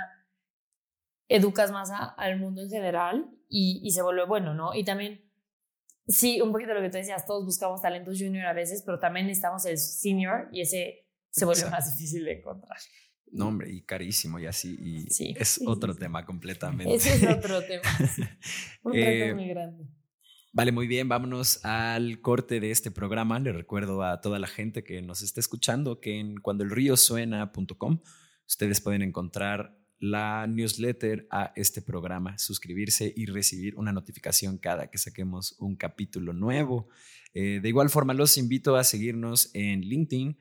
[1.29, 4.75] educas más al mundo en general y, y, se vuelve bueno, ¿no?
[4.75, 5.29] Y también,
[6.07, 9.27] sí, un poquito lo que tú decías, todos buscamos talentos junior a veces, pero también
[9.27, 12.79] necesitamos el senior y ese se vuelve más difícil de encontrar.
[13.33, 16.95] No, hombre, y carísimo y así, y es otro tema completamente.
[16.95, 17.83] Ese es otro tema.
[18.83, 19.89] Un reto eh, muy grande.
[20.53, 23.39] Vale, muy bien, vámonos al corte de este programa.
[23.39, 28.01] Le recuerdo a toda la gente que nos está escuchando que en cuandoelríosuena.com
[28.47, 34.99] ustedes pueden encontrar la newsletter a este programa, suscribirse y recibir una notificación cada que
[34.99, 36.89] saquemos un capítulo nuevo.
[37.33, 40.37] Eh, de igual forma, los invito a seguirnos en LinkedIn,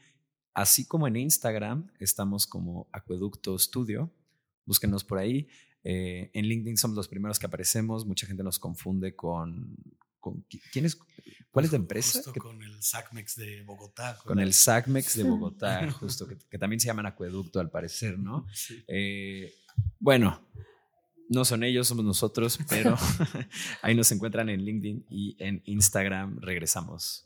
[0.54, 1.92] así como en Instagram.
[2.00, 4.12] Estamos como Acueducto Studio.
[4.66, 5.48] Búsquenos por ahí.
[5.84, 8.06] Eh, en LinkedIn somos los primeros que aparecemos.
[8.06, 9.76] Mucha gente nos confunde con.
[10.72, 10.98] ¿Quién es?
[11.50, 12.20] ¿Cuál es la empresa?
[12.24, 14.18] Justo con el SACMEX de Bogotá.
[14.24, 18.46] Con, el SACMEX de Bogotá, justo, que, también se llaman acueducto al parecer, ¿no?
[18.88, 19.54] Eh,
[20.00, 20.48] bueno,
[21.30, 22.96] no son ellos, somos nosotros, pero
[23.82, 26.40] ahí nos encuentran en LinkedIn y en Instagram.
[26.42, 27.26] Regresamos.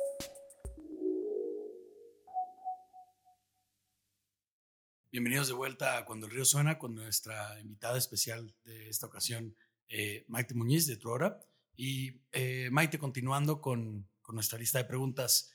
[5.13, 9.57] Bienvenidos de vuelta a Cuando el Río Suena con nuestra invitada especial de esta ocasión,
[9.89, 11.37] eh, Maite Muñiz de Truora.
[11.75, 15.53] Y eh, Maite, continuando con, con, nuestra lista de preguntas.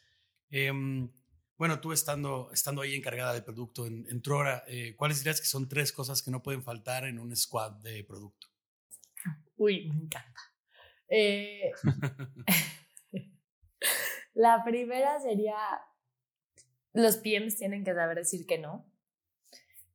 [0.51, 1.11] Em,
[1.57, 5.47] bueno, tú estando, estando ahí encargada de producto en, en Truora, eh, ¿cuáles dirías que
[5.47, 8.49] son tres cosas que no pueden faltar en un squad de producto?
[9.57, 10.41] Uy, me encanta.
[14.35, 15.57] la primera sería,
[16.93, 18.93] los PMs tienen que saber decir que no.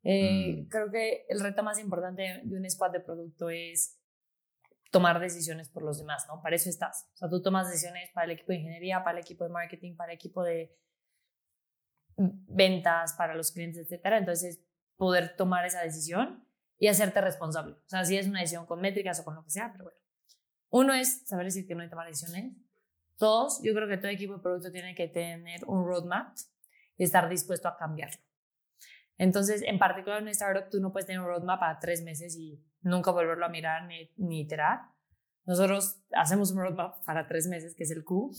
[0.03, 0.69] Eh, mm.
[0.69, 3.97] Creo que el reto más importante de un squad de producto es
[4.91, 6.41] tomar decisiones por los demás, ¿no?
[6.41, 7.09] Para eso estás.
[7.13, 9.95] O sea, tú tomas decisiones para el equipo de ingeniería, para el equipo de marketing,
[9.95, 10.75] para el equipo de
[12.17, 14.17] ventas para los clientes, etcétera.
[14.17, 14.61] Entonces,
[14.97, 16.45] poder tomar esa decisión
[16.77, 17.73] y hacerte responsable.
[17.73, 19.97] O sea, si es una decisión con métricas o con lo que sea, pero bueno.
[20.69, 22.53] Uno es saber decir que no hay tomar decisiones.
[23.17, 26.35] Dos, yo creo que todo equipo de producto tiene que tener un roadmap
[26.97, 28.21] y estar dispuesto a cambiarlo.
[29.21, 32.35] Entonces, en particular en una startup, tú no puedes tener un roadmap para tres meses
[32.35, 34.79] y nunca volverlo a mirar ni, ni iterar.
[35.45, 38.31] Nosotros hacemos un roadmap para tres meses, que es el Q.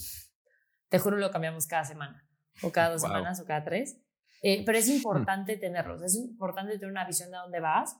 [0.88, 2.28] Te juro, lo cambiamos cada semana,
[2.62, 3.96] o cada dos semanas, o cada tres.
[4.42, 4.94] Eh, pero es hmm.
[4.94, 7.96] importante tenerlos, es importante tener una visión de dónde vas.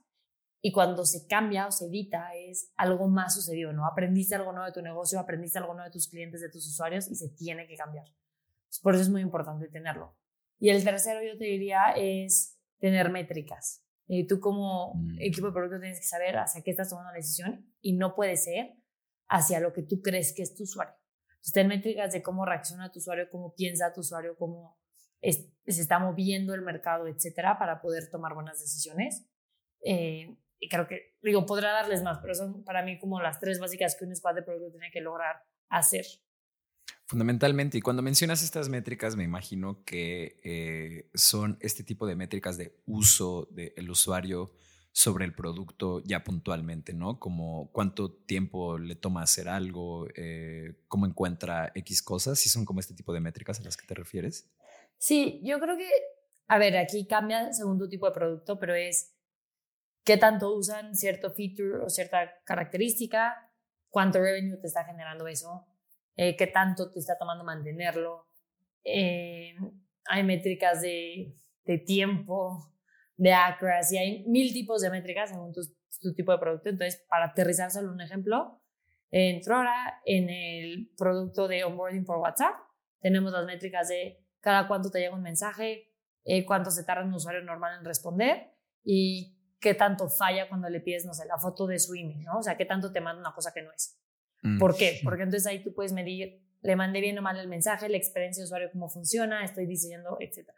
[0.60, 3.86] Y cuando se cambia o se edita, es algo más sucedido, ¿no?
[3.86, 7.08] Aprendiste algo nuevo de tu negocio, aprendiste algo nuevo de tus clientes, de tus usuarios,
[7.08, 8.06] y se tiene que cambiar.
[8.82, 10.16] Por eso es muy importante tenerlo.
[10.58, 12.51] Y el tercero, yo te diría, es
[12.82, 13.86] tener métricas.
[14.08, 15.20] Y tú como mm.
[15.20, 18.36] equipo de producto tienes que saber hacia qué estás tomando la decisión y no puede
[18.36, 18.74] ser
[19.28, 20.94] hacia lo que tú crees que es tu usuario.
[21.30, 24.78] Entonces, ten métricas de cómo reacciona tu usuario, cómo piensa tu usuario, cómo
[25.22, 25.48] se
[25.80, 29.24] está moviendo el mercado, etcétera, para poder tomar buenas decisiones.
[29.84, 33.60] Eh, y creo que, digo, podrá darles más, pero son para mí como las tres
[33.60, 35.36] básicas que un squad de producto tiene que lograr
[35.68, 36.04] hacer.
[37.12, 42.56] Fundamentalmente, y cuando mencionas estas métricas, me imagino que eh, son este tipo de métricas
[42.56, 44.54] de uso del usuario
[44.92, 47.20] sobre el producto ya puntualmente, ¿no?
[47.20, 52.80] Como cuánto tiempo le toma hacer algo, eh, cómo encuentra X cosas, si son como
[52.80, 54.50] este tipo de métricas a las que te refieres.
[54.96, 55.90] Sí, yo creo que,
[56.48, 59.12] a ver, aquí cambia según tu tipo de producto, pero es
[60.02, 63.52] qué tanto usan cierto feature o cierta característica,
[63.90, 65.66] cuánto revenue te está generando eso,
[66.16, 68.26] eh, qué tanto te está tomando mantenerlo.
[68.84, 69.54] Eh,
[70.06, 71.34] hay métricas de,
[71.86, 72.72] tiempo,
[73.16, 75.60] de accuracy, hay mil tipos de métricas según tu,
[76.00, 76.68] tu tipo de producto.
[76.68, 78.60] Entonces, para aterrizar solo un ejemplo,
[79.10, 82.54] en Trora, en el producto de onboarding por WhatsApp,
[83.00, 85.92] tenemos las métricas de cada cuánto te llega un mensaje,
[86.24, 90.80] eh, cuánto se tarda un usuario normal en responder y qué tanto falla cuando le
[90.80, 92.38] pides, no sé, la foto de su email, ¿no?
[92.38, 94.01] O sea, qué tanto te manda una cosa que no es.
[94.42, 94.58] Mm.
[94.58, 95.00] ¿Por qué?
[95.02, 98.42] Porque entonces ahí tú puedes medir, le mandé bien o mal el mensaje, la experiencia
[98.42, 100.50] de usuario, cómo funciona, estoy diseñando, etc.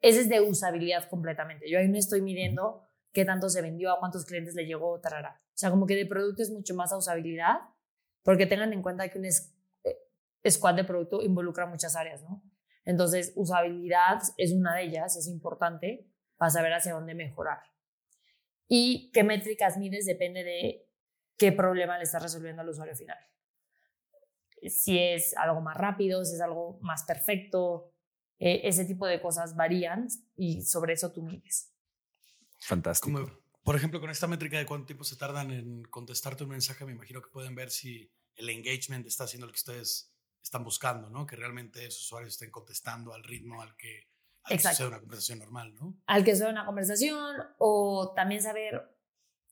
[0.00, 1.70] Ese es de usabilidad completamente.
[1.70, 5.40] Yo ahí no estoy midiendo qué tanto se vendió, a cuántos clientes le llegó, tarara.
[5.46, 7.58] O sea, como que de producto es mucho más a usabilidad,
[8.22, 12.42] porque tengan en cuenta que un eh, squad de producto involucra muchas áreas, ¿no?
[12.84, 17.60] Entonces, usabilidad es una de ellas, es importante para saber hacia dónde mejorar.
[18.68, 20.83] Y qué métricas mides depende de
[21.36, 23.18] qué problema le estás resolviendo al usuario final.
[24.62, 27.92] Si es algo más rápido, si es algo más perfecto,
[28.38, 31.72] eh, ese tipo de cosas varían y sobre eso tú mides.
[32.60, 33.30] Fantástico.
[33.62, 36.92] por ejemplo, con esta métrica de cuánto tiempo se tardan en contestarte un mensaje, me
[36.92, 41.26] imagino que pueden ver si el engagement está haciendo lo que ustedes están buscando, ¿no?
[41.26, 44.10] Que realmente esos usuarios estén contestando al ritmo al que,
[44.44, 45.96] al que sea una conversación normal, ¿no?
[46.06, 48.94] Al que sea una conversación o también saber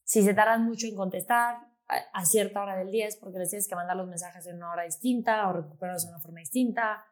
[0.05, 1.72] si se tardan mucho en contestar,
[2.13, 4.71] a, cierta hora del día es porque les tienes que mandar los mensajes en una
[4.71, 7.05] hora distinta o recuperarlos de una forma distinta.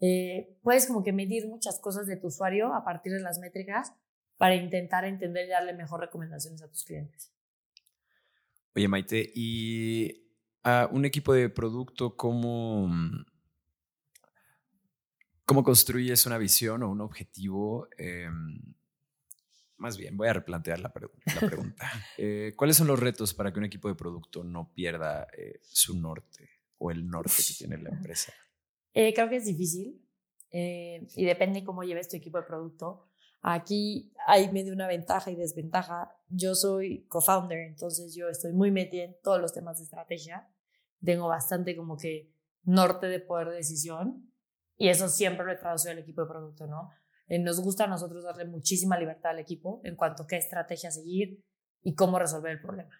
[0.00, 3.92] Eh, puedes como que medir muchas cosas de tu usuario a partir de las métricas
[4.36, 7.32] para intentar entender y darle mejor recomendaciones a tus clientes.
[8.74, 10.26] Oye, Maite, ¿y
[10.64, 12.90] a un equipo de producto cómo,
[15.44, 17.88] cómo construyes una visión o un objetivo?
[17.98, 18.74] Em,
[19.82, 21.22] más bien, voy a replantear la, pregunta.
[22.16, 25.98] Eh, ¿Cuáles son los retos para que un equipo de producto no pierda eh, su
[25.98, 28.32] norte o el norte que tiene la empresa?
[28.94, 30.00] Eh, creo que es difícil
[30.50, 33.08] y depende cómo lleves tu equipo de producto.
[33.40, 36.14] Aquí hay medio una ventaja y desventaja.
[36.28, 40.48] Yo soy co-founder, entonces yo estoy muy metida en todos los temas de estrategia.
[41.02, 42.30] Tengo bastante como que
[42.62, 44.30] norte de poder de decisión
[44.76, 46.90] y eso siempre lo he traducido al equipo de producto, ¿no?
[47.32, 50.90] Eh, nos gusta a nosotros darle muchísima libertad al equipo en cuanto a qué estrategia
[50.90, 51.42] seguir
[51.82, 52.94] y cómo resolver el problema.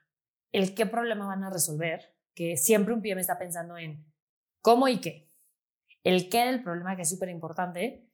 [0.53, 4.11] El qué problema van a resolver, que siempre un PM está pensando en
[4.63, 5.31] cómo y qué.
[6.03, 8.09] El qué del problema, que es súper importante,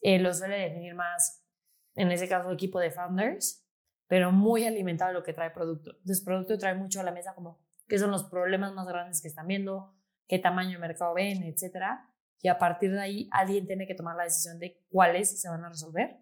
[0.00, 1.46] eh, lo suele definir más,
[1.94, 3.64] en ese caso, equipo de founders,
[4.08, 5.92] pero muy alimentado de lo que trae producto.
[5.98, 9.28] Entonces, producto trae mucho a la mesa como qué son los problemas más grandes que
[9.28, 9.94] están viendo,
[10.26, 12.09] qué tamaño de mercado ven, etcétera
[12.42, 15.64] y a partir de ahí alguien tiene que tomar la decisión de cuáles se van
[15.64, 16.18] a resolver.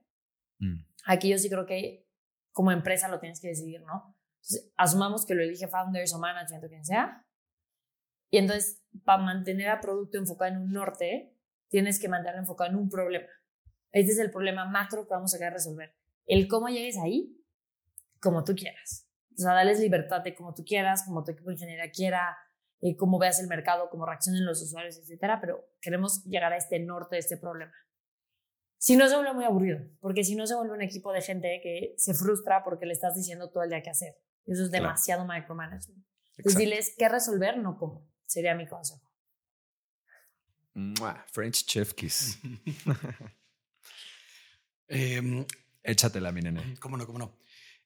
[0.59, 0.81] Mm.
[1.07, 2.07] Aquí yo sí creo que
[2.52, 4.16] como empresa lo tienes que decidir, ¿no?
[4.37, 7.24] Entonces, asumamos que lo elige founders o management o quien sea.
[8.31, 11.35] Y entonces, para mantener a producto enfocado en un norte,
[11.68, 13.28] tienes que mantenerlo enfocado en un problema.
[13.92, 15.94] Este es el problema macro que vamos a querer resolver.
[16.26, 17.37] El cómo llegues ahí,
[18.20, 19.09] como tú quieras.
[19.33, 22.37] O sea, dales libertad de como tú quieras, como tu equipo de ingeniería quiera,
[22.80, 26.78] eh, cómo veas el mercado, cómo reaccionen los usuarios, etcétera, pero queremos llegar a este
[26.78, 27.72] norte de este problema.
[28.80, 31.60] si no se vuelve muy aburrido, porque si no se vuelve un equipo de gente
[31.62, 34.16] que se frustra porque le estás diciendo todo el día qué hacer.
[34.46, 36.06] Eso es demasiado micromanagement.
[36.36, 38.08] Entonces diles qué resolver, no cómo.
[38.24, 39.08] Sería mi consejo.
[41.32, 42.38] French Chef Kiss.
[44.86, 45.44] eh,
[45.82, 46.76] Échatela, mi nene.
[46.80, 47.06] ¿Cómo no?
[47.06, 47.38] ¿Cómo no?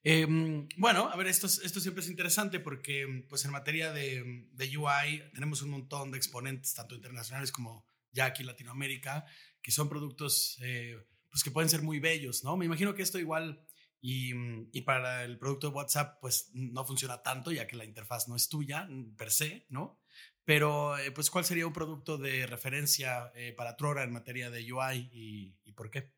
[0.05, 5.63] Em, bueno, a ver, esto, siempre es interesante porque pues en materia de, UI tenemos
[5.63, 9.25] un montón de exponentes, tanto internacionales como ya aquí en Latinoamérica,
[9.63, 10.97] que son productos eh,
[11.31, 12.57] pues que pueden ser muy bellos, ¿no?
[12.57, 13.65] Me imagino que esto igual
[14.01, 18.35] y, para el producto de WhatsApp pues no funciona tanto ya que la interfaz no
[18.35, 20.01] es tuya per se, ¿no?
[20.45, 24.73] Pero eh, pues ¿cuál sería un producto de referencia eh, para Trora en materia de
[24.73, 26.13] UI y, y por qué?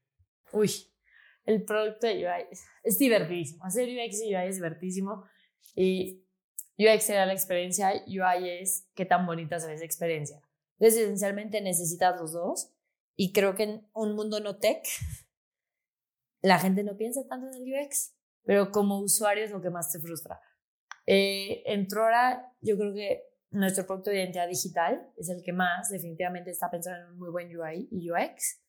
[0.53, 0.71] Uy,
[1.45, 2.47] el producto de UI
[2.83, 3.65] es divertidísimo.
[3.65, 5.25] Hacer UX y UI es divertidísimo.
[5.75, 6.25] Y
[6.79, 10.41] UX era la experiencia, UI es qué tan bonita se ve esa experiencia.
[10.79, 12.71] Entonces, esencialmente necesitas los dos.
[13.17, 14.85] Y creo que en un mundo no tech,
[16.43, 19.93] la gente no piensa tanto en el UX, pero como usuario es lo que más
[19.93, 20.41] te frustra.
[21.07, 25.91] Eh, en Trora, yo creo que nuestro producto de identidad digital es el que más
[25.91, 28.64] definitivamente está pensando en un muy buen UI y UX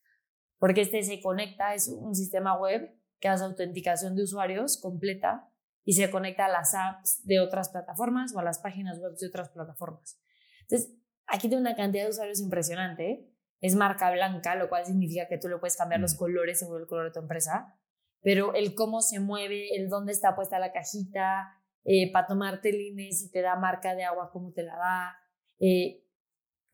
[0.59, 5.49] porque este se conecta, es un sistema web que hace autenticación de usuarios completa
[5.83, 9.27] y se conecta a las apps de otras plataformas o a las páginas web de
[9.27, 10.19] otras plataformas.
[10.61, 10.95] Entonces,
[11.27, 13.29] aquí tiene una cantidad de usuarios impresionante.
[13.61, 16.17] Es marca blanca, lo cual significa que tú le puedes cambiar los mm.
[16.17, 17.77] colores según el color de tu empresa,
[18.21, 22.81] pero el cómo se mueve, el dónde está puesta la cajita, eh, para tomarte el
[22.81, 25.17] INE, si te da marca de agua, cómo te la da,
[25.59, 26.03] eh,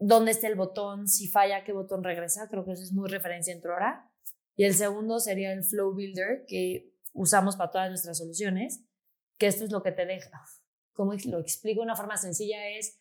[0.01, 2.49] dónde está el botón, si falla, qué botón regresa.
[2.49, 4.11] Creo que eso es muy referencia en Trora.
[4.55, 8.83] Y el segundo sería el Flow Builder, que usamos para todas nuestras soluciones,
[9.37, 10.43] que esto es lo que te deja.
[10.93, 12.99] Como lo explico una forma sencilla, es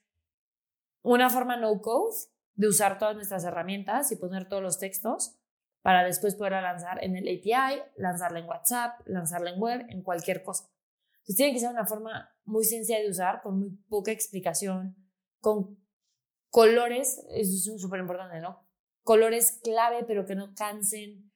[1.03, 2.17] una forma no code
[2.55, 5.37] de usar todas nuestras herramientas y poner todos los textos
[5.83, 10.43] para después poder lanzar en el API, lanzarla en WhatsApp, lanzarla en web, en cualquier
[10.43, 10.71] cosa.
[11.21, 14.97] Entonces tiene que ser una forma muy sencilla de usar, con muy poca explicación,
[15.41, 15.79] con
[16.51, 18.67] Colores, eso es súper importante, ¿no?
[19.03, 21.33] Colores clave, pero que no cansen.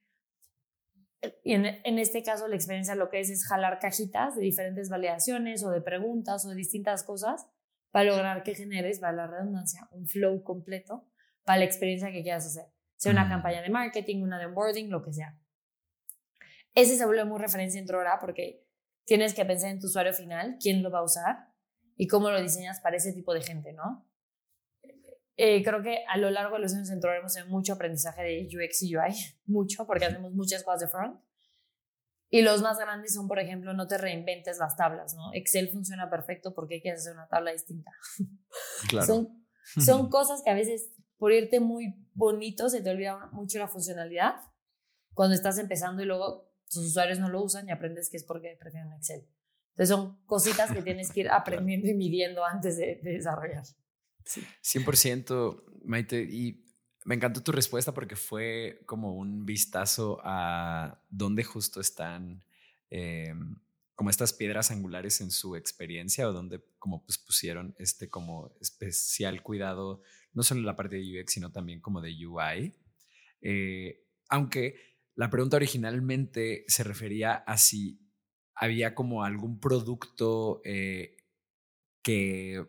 [1.43, 4.91] Y en, en, este caso, la experiencia lo que es es jalar cajitas de diferentes
[4.91, 7.47] validaciones o de preguntas o de distintas cosas
[7.91, 11.09] para lograr que generes, para la redundancia, un flow completo
[11.45, 12.67] para la experiencia que quieras hacer.
[12.97, 13.29] Sea una mm.
[13.29, 15.39] campaña de marketing, una de onboarding, lo que sea.
[16.75, 18.67] Ese se vuelve muy referencia en Trora porque
[19.05, 21.37] tienes que pensar en tu usuario final, quién lo va a usar
[21.97, 24.09] y cómo lo diseñas para ese tipo de gente, ¿no?
[25.37, 28.83] Eh, creo que a lo largo de los años entraremos en mucho aprendizaje de UX
[28.83, 29.15] y UI,
[29.47, 31.21] mucho, porque hacemos muchas cosas de front.
[32.31, 35.33] Y los más grandes son, por ejemplo, no te reinventes las tablas, ¿no?
[35.35, 37.91] Excel funciona perfecto porque quieres hacer una tabla distinta.
[38.89, 39.07] Claro.
[39.07, 39.47] son,
[39.85, 44.35] son cosas que a veces, por irte muy bonito, se te olvida mucho la funcionalidad
[45.13, 48.57] cuando estás empezando y luego tus usuarios no lo usan y aprendes que es porque
[48.61, 49.29] prefieren Excel.
[49.71, 53.65] Entonces son cositas que tienes que ir aprendiendo y midiendo antes de, de desarrollar.
[54.25, 56.23] 100%, Maite.
[56.23, 56.65] Y
[57.05, 62.43] me encantó tu respuesta porque fue como un vistazo a dónde justo están
[62.91, 63.57] em,
[63.95, 69.43] como estas piedras angulares en su experiencia o dónde como pues pusieron este como especial
[69.43, 72.75] cuidado, no solo en la parte de UX, sino también como de UI.
[73.43, 74.77] Eh, aunque
[75.15, 78.01] la pregunta originalmente se refería a si
[78.55, 81.17] había como algún producto eh,
[82.03, 82.67] que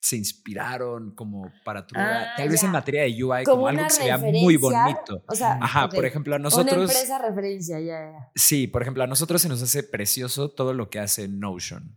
[0.00, 3.90] se inspiraron como para tu ah, tal vez en materia de UI, como, algo que
[3.90, 5.24] se vea muy bonito.
[5.26, 6.72] O sea, Ajá, por ejemplo, a nosotros.
[6.72, 8.30] Una empresa referencia, ya, ya.
[8.34, 11.96] Sí, por ejemplo, a nosotros se nos hace precioso todo lo que hace Notion.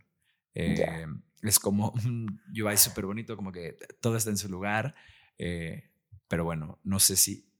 [0.53, 1.05] Eh,
[1.43, 4.95] es como un UI súper bonito, como que todo está en su lugar.
[5.37, 5.91] Eh,
[6.27, 7.50] pero bueno, no sé si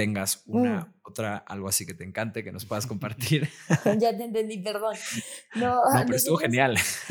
[0.00, 0.94] tengas una mm.
[1.02, 3.46] otra, algo así que te encante, que nos puedas compartir.
[3.98, 4.96] ya te entendí, perdón.
[5.56, 6.74] No, pero estuvo genial.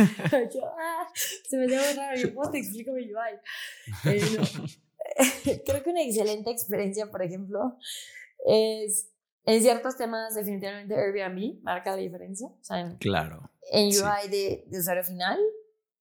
[0.56, 1.08] Yo, ah,
[1.48, 2.20] se me dio raro.
[2.20, 4.12] Yo, ¿cómo te explico mi UI?
[4.12, 7.78] Eh, Creo que una excelente experiencia, por ejemplo,
[8.48, 9.12] es
[9.46, 12.48] en ciertos temas, definitivamente Airbnb marca la diferencia.
[12.48, 13.52] O sea, en, claro.
[13.72, 15.38] En UI de, de, usuario final.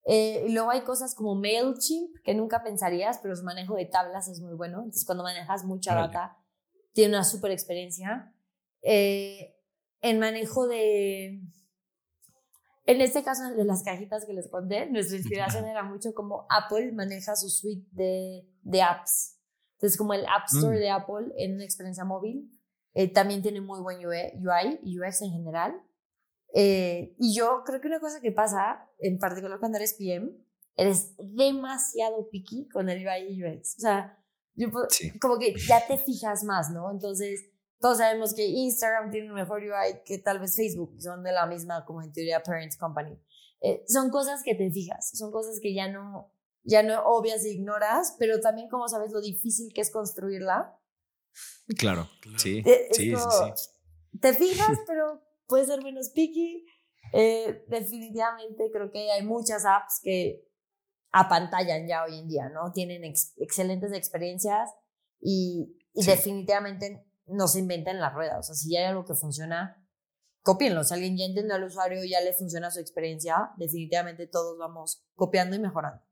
[0.06, 4.26] Eh, y luego hay cosas como MailChimp, que nunca pensarías, pero su manejo de tablas
[4.28, 4.78] es muy bueno.
[4.78, 6.38] Entonces, cuando manejas mucha data
[6.98, 8.34] tiene una super experiencia.
[8.82, 9.54] Eh,
[10.00, 11.40] en manejo de,
[12.86, 16.90] en este caso de las cajitas que les conté, nuestra inspiración era mucho como Apple
[16.90, 19.38] maneja su suite de, de apps.
[19.74, 20.80] Entonces, como el App Store mm.
[20.80, 22.50] de Apple en una experiencia móvil,
[22.94, 25.80] eh, también tiene muy buen UI y UX en general.
[26.52, 30.32] Eh, y yo creo que una cosa que pasa, en particular cuando eres PM,
[30.74, 33.76] eres demasiado picky con el UI y UX.
[33.76, 34.18] O sea,
[35.20, 36.90] como que ya te fijas más, ¿no?
[36.90, 37.44] Entonces,
[37.80, 41.46] todos sabemos que Instagram tiene un mejor UI que tal vez Facebook, son de la
[41.46, 43.16] misma, como en teoría, parent company.
[43.60, 46.32] Eh, son cosas que te fijas, son cosas que ya no,
[46.64, 50.76] ya no obvias e ignoras, pero también como sabes lo difícil que es construirla.
[51.76, 53.70] Claro, sí, Eh, sí, sí, como- sí.
[54.20, 56.66] Te fijas, pero puede ser menos picky.
[57.12, 60.47] Eh, definitivamente creo que hay muchas apps que
[61.12, 62.72] apantallan ya hoy en día, ¿no?
[62.72, 64.70] Tienen ex- excelentes experiencias
[65.20, 66.10] y, y Sí.
[66.10, 68.38] definitivamente no se inventan la rueda.
[68.38, 69.84] O sea, si ya hay algo que funciona,
[70.42, 70.84] copienlo.
[70.84, 75.04] Si alguien ya entendió al usuario y ya le funciona su experiencia, definitivamente todos vamos
[75.14, 76.02] copiando y mejorando.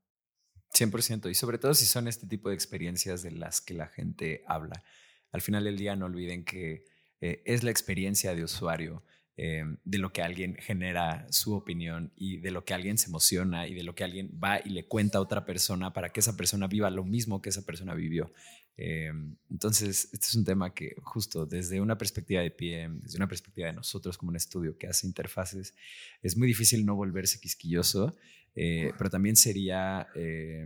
[0.73, 1.29] 100%.
[1.29, 4.83] Y sobre todo si son este tipo de experiencias de las que la gente habla.
[5.31, 6.85] Al final del día no olviden que
[7.21, 9.03] eh, es la experiencia de usuario,
[9.39, 13.67] eh, de lo que alguien genera su opinión y de lo que alguien se emociona
[13.67, 16.35] y de lo que alguien va y le cuenta a otra persona para que esa
[16.35, 18.33] persona viva lo mismo que esa persona vivió.
[18.77, 19.11] Eh,
[19.51, 23.67] entonces, este es un tema que justo desde una perspectiva de PM, desde una perspectiva
[23.67, 25.75] de nosotros como un estudio que hace interfaces,
[26.23, 28.15] es muy difícil no volverse quisquilloso,
[28.55, 30.65] eh, pero también sería eh,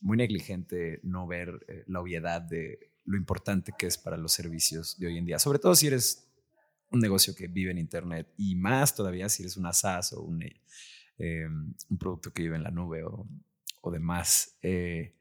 [0.00, 5.08] muy negligente no ver la obviedad de lo importante que es para los servicios de
[5.08, 6.29] hoy en día, sobre todo si eres
[6.90, 10.42] un negocio que vive en Internet y más todavía si eres una SaaS o un,
[10.42, 13.26] eh, un producto que vive en la nube o,
[13.82, 14.56] o demás.
[14.62, 15.14] Eh,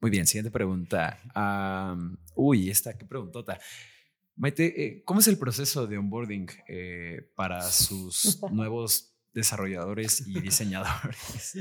[0.00, 1.18] muy bien, siguiente pregunta.
[2.34, 3.58] Uy, esta, qué preguntota.
[4.36, 11.54] Maite, eh, ¿cómo es el proceso de onboarding eh, para sus nuevos desarrolladores y diseñadores?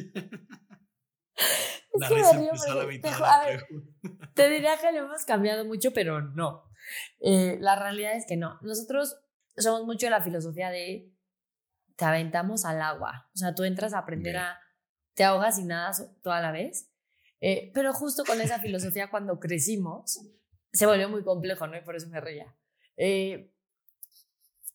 [1.94, 4.32] La risa empezó a la porque- mitad de te- la a ver, pregunta.
[4.34, 6.64] Te diría que lo hemos cambiado mucho, pero no.
[7.20, 8.58] Eh, la realidad es que no.
[8.62, 9.16] Nosotros
[9.58, 11.12] somos mucho de la filosofía de
[11.96, 13.30] te aventamos al agua.
[13.34, 14.42] O sea, tú entras a aprender Ok.
[14.42, 14.60] a...
[15.16, 15.92] Te ahogas y nada
[16.24, 16.90] toda la vez.
[17.40, 20.20] Eh, pero justo con esa filosofía, cuando crecimos,
[20.72, 21.78] se volvió muy complejo, ¿no?
[21.78, 22.56] Y por eso me reía.
[22.98, 23.54] Eh,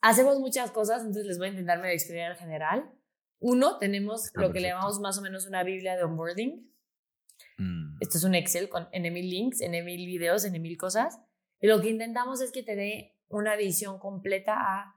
[0.01, 2.93] hacemos muchas cosas, entonces les voy a intentar medio explicar en general.
[3.41, 6.72] Uno, tenemos Está lo que le llamamos más o menos una biblia de onboarding.
[7.59, 11.18] Mm, Esto es un Excel con N mil links, N mil videos, N mil cosas.
[11.61, 14.95] Y lo que intentamos es que te dé una visión completa a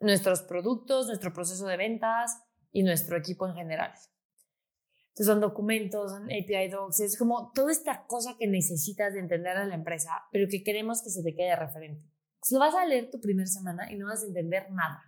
[0.00, 3.92] nuestros productos, nuestro proceso de ventas y nuestro equipo en general.
[5.08, 9.56] Entonces son documentos, son API docs, es como toda esta cosa que necesitas de entender
[9.56, 12.04] a la empresa, pero que queremos que se te quede de referente.
[12.42, 15.02] Si lo vas a leer tu primera semana y no vas a entender nada,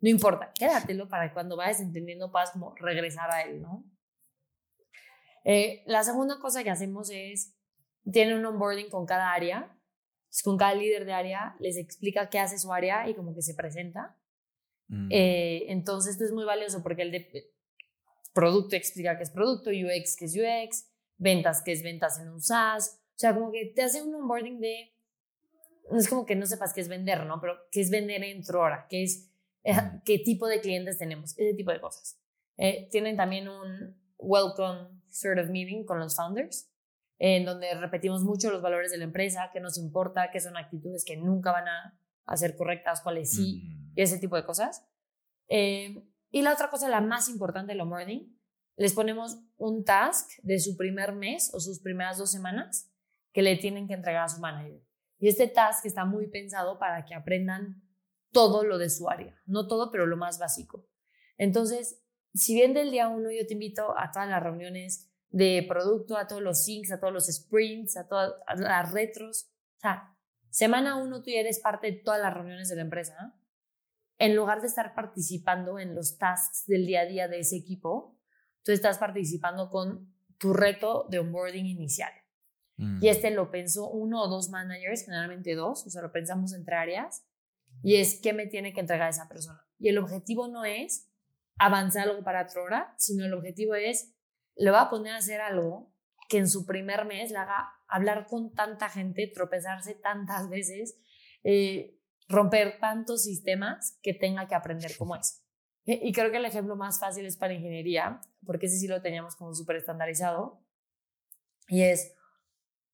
[0.00, 3.84] no importa, quédatelo para que cuando vayas entendiendo puedas como regresar a él, ¿no?
[5.44, 7.56] Eh, la segunda cosa que hacemos es,
[8.10, 9.79] tiene un onboarding con cada área, Entonces,
[10.44, 13.54] con cada líder de área, les explica qué hace su área y como que se
[13.54, 14.16] presenta.
[14.88, 17.52] mm, Eh, entonces, esto es muy valioso porque el de
[18.32, 22.40] producto explica qué es producto, UX qué es UX, ventas qué es ventas en un
[22.40, 23.00] SaaS.
[23.16, 24.94] O sea, como que te hace un onboarding de.
[25.90, 27.40] No es como que no sepas qué es vender, ¿no?
[27.40, 29.26] Pero qué es vender en Trora, qué es.
[29.64, 30.02] eh, Mm.
[30.06, 32.18] qué tipo de clientes tenemos, ese tipo de cosas.
[32.56, 36.69] Eh, tienen también un welcome sort of meeting con los founders,
[37.22, 41.04] en donde repetimos mucho los valores de la empresa, qué nos importa, qué son actitudes
[41.04, 44.88] que nunca van a, a ser correctas, cuáles sí mm, y ese tipo de cosas.
[45.48, 48.40] Eh, y la otra cosa, la más importante del onboarding,
[48.76, 52.90] les ponemos un task de su primer mes o sus primeras dos semanas
[53.34, 54.82] que le tienen que entregar a su manager.
[55.18, 57.82] Y este task está muy pensado para que aprendan
[58.32, 59.38] todo lo de su área.
[59.44, 60.88] No todo, pero lo más básico.
[61.36, 62.02] Entonces,
[62.32, 66.26] si bien del día uno yo te invito a todas las reuniones de producto, a
[66.26, 70.16] todos los syncs, a todos los sprints, a todas a las retros, o sea,
[70.50, 73.34] semana uno tú ya eres parte de todas las reuniones de la empresa,
[74.18, 78.18] en lugar de estar participando en los tasks del día a día de ese equipo,
[78.62, 82.12] tú estás participando con tu reto de onboarding inicial.
[82.76, 83.02] mm.
[83.02, 86.74] Y este lo pensó uno o dos managers, generalmente dos, o sea, lo pensamos entre
[86.74, 87.24] áreas,
[87.82, 89.64] y es qué me tiene que entregar esa persona.
[89.78, 91.08] Y el objetivo no es
[91.58, 94.12] avanzar algo para otra hora, sino el objetivo es,
[94.60, 95.90] le va a poner a hacer algo
[96.28, 101.00] que en su primer mes le haga hablar con tanta gente, tropezarse tantas veces,
[101.42, 101.98] eh,
[102.28, 105.42] romper tantos sistemas que tenga que aprender cómo es.
[105.84, 109.00] Y y creo que el ejemplo más fácil es para ingeniería, porque ese sí lo
[109.00, 110.62] teníamos como súper estandarizado,
[111.66, 112.14] y es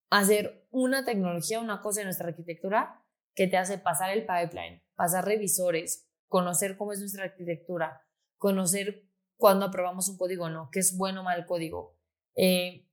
[0.09, 3.03] hacer una tecnología, una cosa en nuestra arquitectura
[3.35, 8.07] que te hace pasar el pipeline, pasar revisores, conocer cómo es nuestra arquitectura,
[8.39, 9.05] conocer
[9.37, 11.97] cuándo aprobamos un código o no, qué es bueno o mal código,
[12.35, 12.87] eh,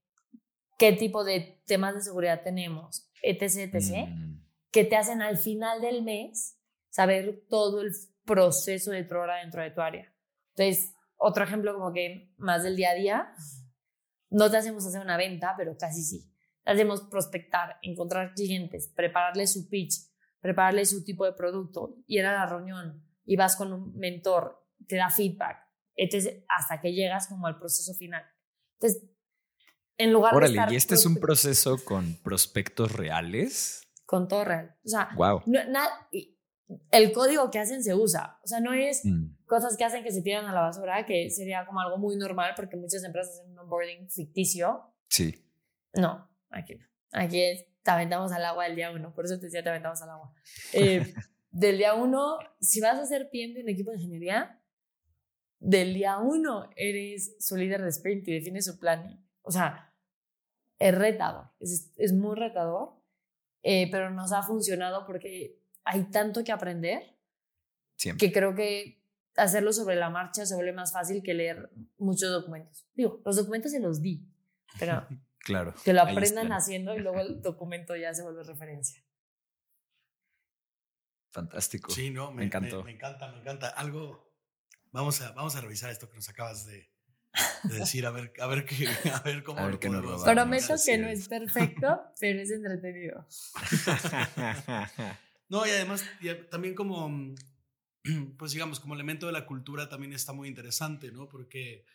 [0.78, 5.82] qué tipo de temas de seguridad tenemos, etc., etc., Mm, que te hacen al final
[5.82, 7.92] del mes saber todo el
[8.26, 10.14] proceso de tu hora dentro de tu área.
[10.56, 13.34] Entonces, otro ejemplo como que más del día a día,
[14.30, 16.30] no te hacemos hacer una venta, pero casi sí.
[16.64, 19.94] Te hacemos prospectar, encontrar clientes, prepararles su pitch,
[20.40, 24.96] prepararle su tipo de producto, ir a la reunión y vas con un mentor, te
[24.96, 25.63] da feedback,
[25.96, 28.24] entonces hasta que llegas como al proceso final.
[28.80, 29.04] Entonces,
[29.98, 33.82] en lugar Órale, de estar ¿y este es un proceso con prospectos reales?
[34.06, 34.76] con todo real.
[34.86, 35.42] O sea, Wow.
[35.48, 35.90] no- na-
[36.92, 38.40] el código que hacen se usa.
[38.44, 41.30] O sea, no es Mm, cosas que hacen que se tiran a la basura, que
[41.30, 44.94] sería como algo muy normal porque muchas empresas hacen un onboarding ficticio.
[45.10, 45.40] sí.
[45.96, 46.86] No, aquí no.
[47.12, 49.14] Aquí es, te aventamos al agua del día uno.
[49.14, 50.34] Por eso te decía, te aventamos al agua.
[50.74, 51.14] Eh,
[51.52, 54.60] del día uno, si vas a ser PM de un equipo de ingeniería,
[55.64, 59.26] del día uno eres su líder de sprint y defines su plan.
[59.42, 59.94] O sea,
[60.80, 62.94] es retador, es, es muy retador,
[63.64, 67.18] eh, pero nos ha funcionado porque hay tanto que aprender
[67.96, 68.28] Siempre.
[68.28, 69.02] que creo que
[69.36, 72.86] hacerlo sobre la marcha se vuelve más fácil que leer muchos documentos.
[72.94, 74.28] Digo, los documentos se los di,
[74.80, 75.08] pero
[75.40, 75.74] Claro.
[75.84, 79.04] que lo aprendan haciendo y luego el documento ya se vuelve referencia.
[81.32, 81.92] Fantástico.
[81.92, 82.78] Sí, no, me, Me encantó.
[82.80, 83.70] Me, me encanta, me encanta.
[83.70, 84.33] Algo.
[84.94, 86.88] Vamos a, vamos a revisar esto que nos acabas de,
[87.64, 90.04] de decir, a ver, a ver qué, a ver cómo A ver lo nos podemos
[90.04, 90.24] robamos.
[90.24, 91.28] Prometo que no es.
[91.28, 93.28] perfecto, pero es entretenido.
[95.50, 97.36] No, y además y también como, mm,
[98.38, 101.30] pues digamos, como elemento de la cultura también está muy interesante, ¿no?
[101.30, 101.86] Porque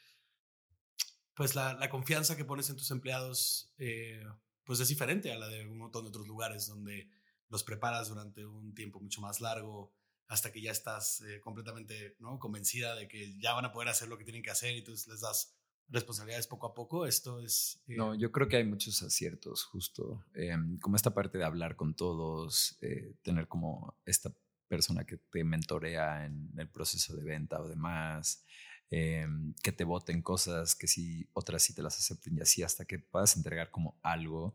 [1.35, 4.23] pues la, la confianza que pones en tus empleados, eh,
[4.63, 7.09] pues es diferente a la de un montón de otros lugares donde
[7.49, 9.93] los preparas durante un tiempo mucho más largo
[10.29, 12.39] hasta que ya estás eh, completamente ¿no?
[12.39, 15.07] convencida de que ya van a poder hacer lo que tienen que hacer y entonces
[15.09, 15.55] les das
[15.89, 17.07] responsabilidades poco a poco.
[17.07, 17.81] Esto es...
[17.89, 20.23] eh, No, yo creo que hay muchos aciertos, justo.
[20.35, 24.31] eh, como esta parte de hablar con todos, eh, tener como esta
[24.69, 28.45] persona que te mentorea en el proceso de venta o demás,
[28.91, 29.27] eh,
[29.63, 32.99] que te voten cosas que sí, otras sí te las acepten y así hasta que
[32.99, 34.55] puedas entregar como algo.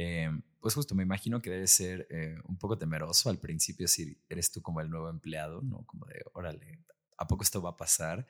[0.00, 0.30] Eh,
[0.60, 4.50] pues justo me imagino que debe ser eh, un poco temeroso al principio si eres
[4.52, 5.84] tú como el nuevo empleado, ¿no?
[5.86, 6.78] Como de, órale,
[7.16, 8.24] ¿a poco esto va a pasar?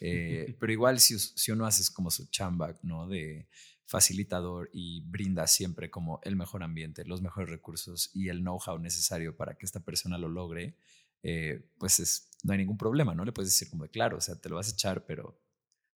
[0.00, 3.06] Eh, pero igual si, si uno hace como su chamba, ¿no?
[3.06, 3.46] De
[3.86, 9.36] facilitador y brinda siempre como el mejor ambiente, los mejores recursos y el know-how necesario
[9.36, 10.76] para que esta persona lo logre,
[11.22, 13.24] eh, pues es, no hay ningún problema, ¿no?
[13.24, 15.40] Le puedes decir como de, claro, o sea, te lo vas a echar, pero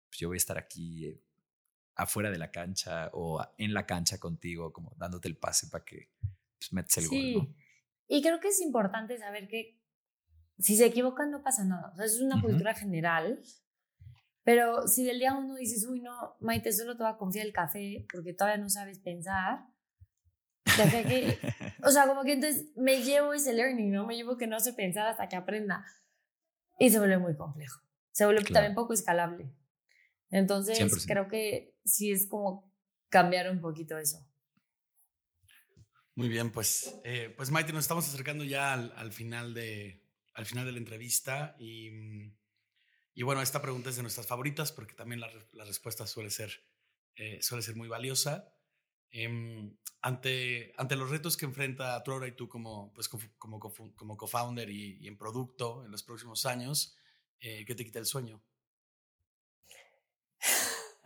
[0.09, 1.21] pues, yo voy a estar aquí
[1.97, 6.11] afuera de la cancha o en la cancha contigo, como dándote el pase para que
[6.59, 7.33] pues, metas el Sí.
[7.33, 7.55] gol, ¿no?
[8.09, 9.81] Y creo que es importante saber que
[10.59, 11.91] si se equivocan no pasa nada.
[11.93, 12.47] O sea, eso es una Ujú.
[12.47, 13.43] cultura general.
[14.45, 17.53] Pero si del día uno dices, uy, no, Maite, solo te va a confiar el
[17.53, 19.67] café porque todavía no sabes pensar.
[20.65, 21.41] sé que,
[21.85, 24.07] o sea, como que entonces me llevo ese learning, ¿no?
[24.07, 25.85] Me llevo que no sé pensar hasta que aprenda.
[26.79, 27.81] Y se vuelve muy complejo.
[28.13, 28.55] Se vuelve Claro.
[28.55, 29.51] también poco escalable.
[30.31, 31.13] Entonces, 100%.
[31.13, 32.73] creo que sí es como
[33.09, 34.19] cambiar un poquito eso.
[36.15, 40.03] Muy bien, pues, eh, pues Maite, nos estamos acercando ya al, al final, de,
[40.35, 42.37] al final de la entrevista y, mm,
[43.15, 46.53] y bueno, esta pregunta es de nuestras favoritas porque también la, la respuesta suele ser,
[47.17, 48.53] eh, suele ser muy valiosa.
[49.11, 53.75] Em, ante, ante los retos que enfrenta Trora y tú como, pues, co- como, co-
[53.97, 56.97] como co-founder y, y en producto en los próximos años,
[57.41, 58.43] eh, ¿qué te quita el sueño?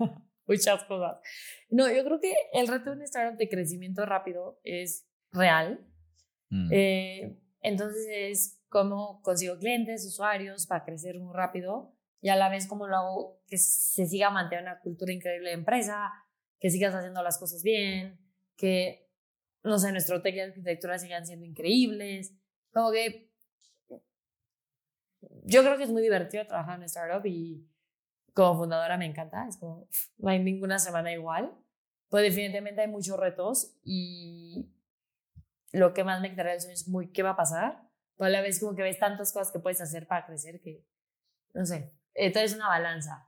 [0.47, 1.19] muchas cosas.
[1.69, 5.87] No, yo creo que el reto de un startup de crecimiento rápido es real.
[6.49, 12.49] Mm, Eh, entonces es cómo consigo clientes, usuarios para crecer muy rápido y a la
[12.49, 16.11] vez cómo lo hago que se siga manteniendo una cultura increíble de empresa,
[16.59, 18.19] que sigas haciendo las cosas bien,
[18.57, 19.09] que,
[19.63, 22.35] no sé, nuestro tech y arquitectura sigan siendo increíbles.
[22.73, 23.31] Como que
[25.45, 27.67] yo creo que es muy divertido trabajar en startup y
[28.35, 29.47] como fundadora me encanta.
[29.49, 31.53] Es como, no hay ninguna semana igual.
[32.09, 34.69] Pues definitivamente hay muchos retos y
[35.73, 37.89] lo que más me sueño es muy qué va a pasar.
[38.17, 40.85] Pero a la vez como que ves tantas cosas que puedes hacer para crecer que,
[41.55, 43.27] no sé, entonces es una balanza.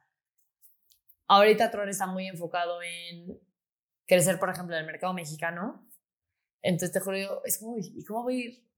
[1.28, 3.40] Ahorita Tron está muy enfocado en
[4.06, 5.88] crecer, por ejemplo, en el mercado mexicano.
[6.60, 8.68] Entonces te juro, es como, ¿y cómo voy a ir?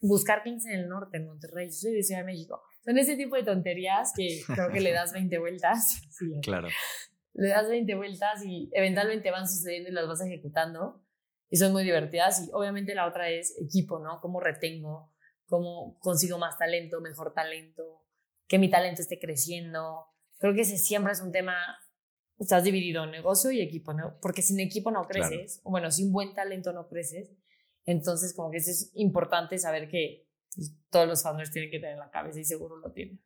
[0.00, 1.68] Buscar clientes en el norte, en Monterrey.
[1.68, 2.62] Yo soy de Ciudad de México.
[2.84, 6.00] Son ese tipo de tonterías que creo que le das 20 vueltas.
[6.10, 6.68] Sí, claro.
[7.34, 11.02] le das 20 vueltas y eventualmente van sucediendo y las vas ejecutando
[11.48, 14.20] y son muy divertidas y obviamente la otra es equipo, ¿no?
[14.20, 15.12] Cómo retengo,
[15.46, 18.04] cómo consigo más talento, mejor talento,
[18.48, 20.06] que mi talento esté creciendo.
[20.38, 21.54] Creo que ese siempre es un tema,
[22.38, 24.18] estás dividido en negocio y equipo, ¿no?
[24.20, 25.28] Porque sin equipo no Claro.
[25.28, 27.30] creces, o bueno, sin buen talento no creces.
[27.84, 30.26] Entonces, como que eso es importante saber que
[30.90, 33.20] todos los founders tienen que tener en la cabeza y seguro lo tienen.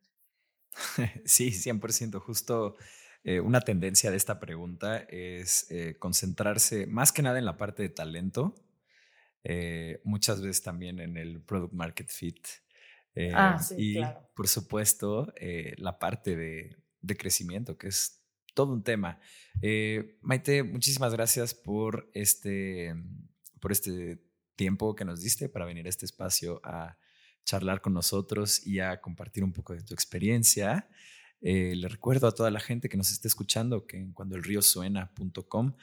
[1.25, 2.19] Sí, 100%.
[2.19, 2.75] Justo
[3.23, 7.83] eh, una tendencia de esta pregunta es eh, concentrarse más que nada en la parte
[7.83, 8.55] de talento,
[9.43, 12.47] eh, muchas veces también en el Product Market Fit.
[13.33, 14.29] Ah, sí, y claro.
[14.35, 15.33] por supuesto,
[15.77, 18.23] la parte de, de crecimiento, que es
[18.53, 19.19] todo un tema.
[20.21, 22.93] Maite, muchísimas gracias por este,
[23.59, 24.21] por este
[24.55, 26.95] tiempo que nos diste para venir a este espacio a
[27.47, 30.89] charlar con nosotros y a compartir un poco de tu experiencia.
[31.41, 35.73] Eh, le recuerdo a toda la gente que nos esté escuchando que en cuandoelriosuena.com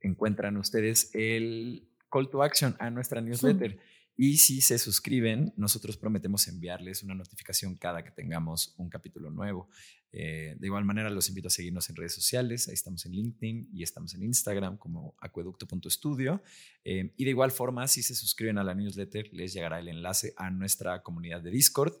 [0.00, 3.78] encuentran ustedes el call to action a nuestra newsletter.
[4.20, 9.68] Y si se suscriben, nosotros prometemos enviarles una notificación cada que tengamos un capítulo nuevo.
[10.10, 12.66] Eh, de igual manera, los invito a seguirnos en redes sociales.
[12.66, 16.42] Ahí estamos en LinkedIn y estamos en Instagram como acueducto.studio.
[16.82, 20.34] Eh, y de igual forma, si se suscriben a la newsletter, les llegará el enlace
[20.36, 21.94] a nuestra comunidad de Discord,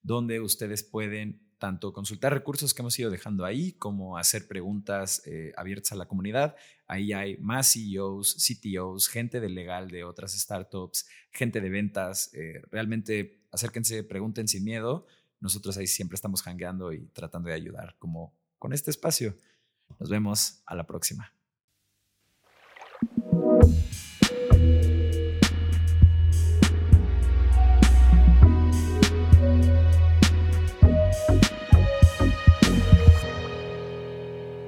[0.00, 5.50] donde ustedes pueden tanto consultar recursos que hemos ido dejando ahí, como hacer preguntas eh,
[5.56, 6.56] abiertas a la comunidad.
[6.86, 12.34] Ahí hay más CEOs, CTOs, gente de legal de otras startups, gente de ventas.
[12.34, 15.06] Eh, realmente acérquense, pregunten sin miedo.
[15.40, 19.34] Nosotros ahí siempre estamos hangueando y tratando de ayudar, como con este espacio.
[19.98, 21.33] Nos vemos a la próxima.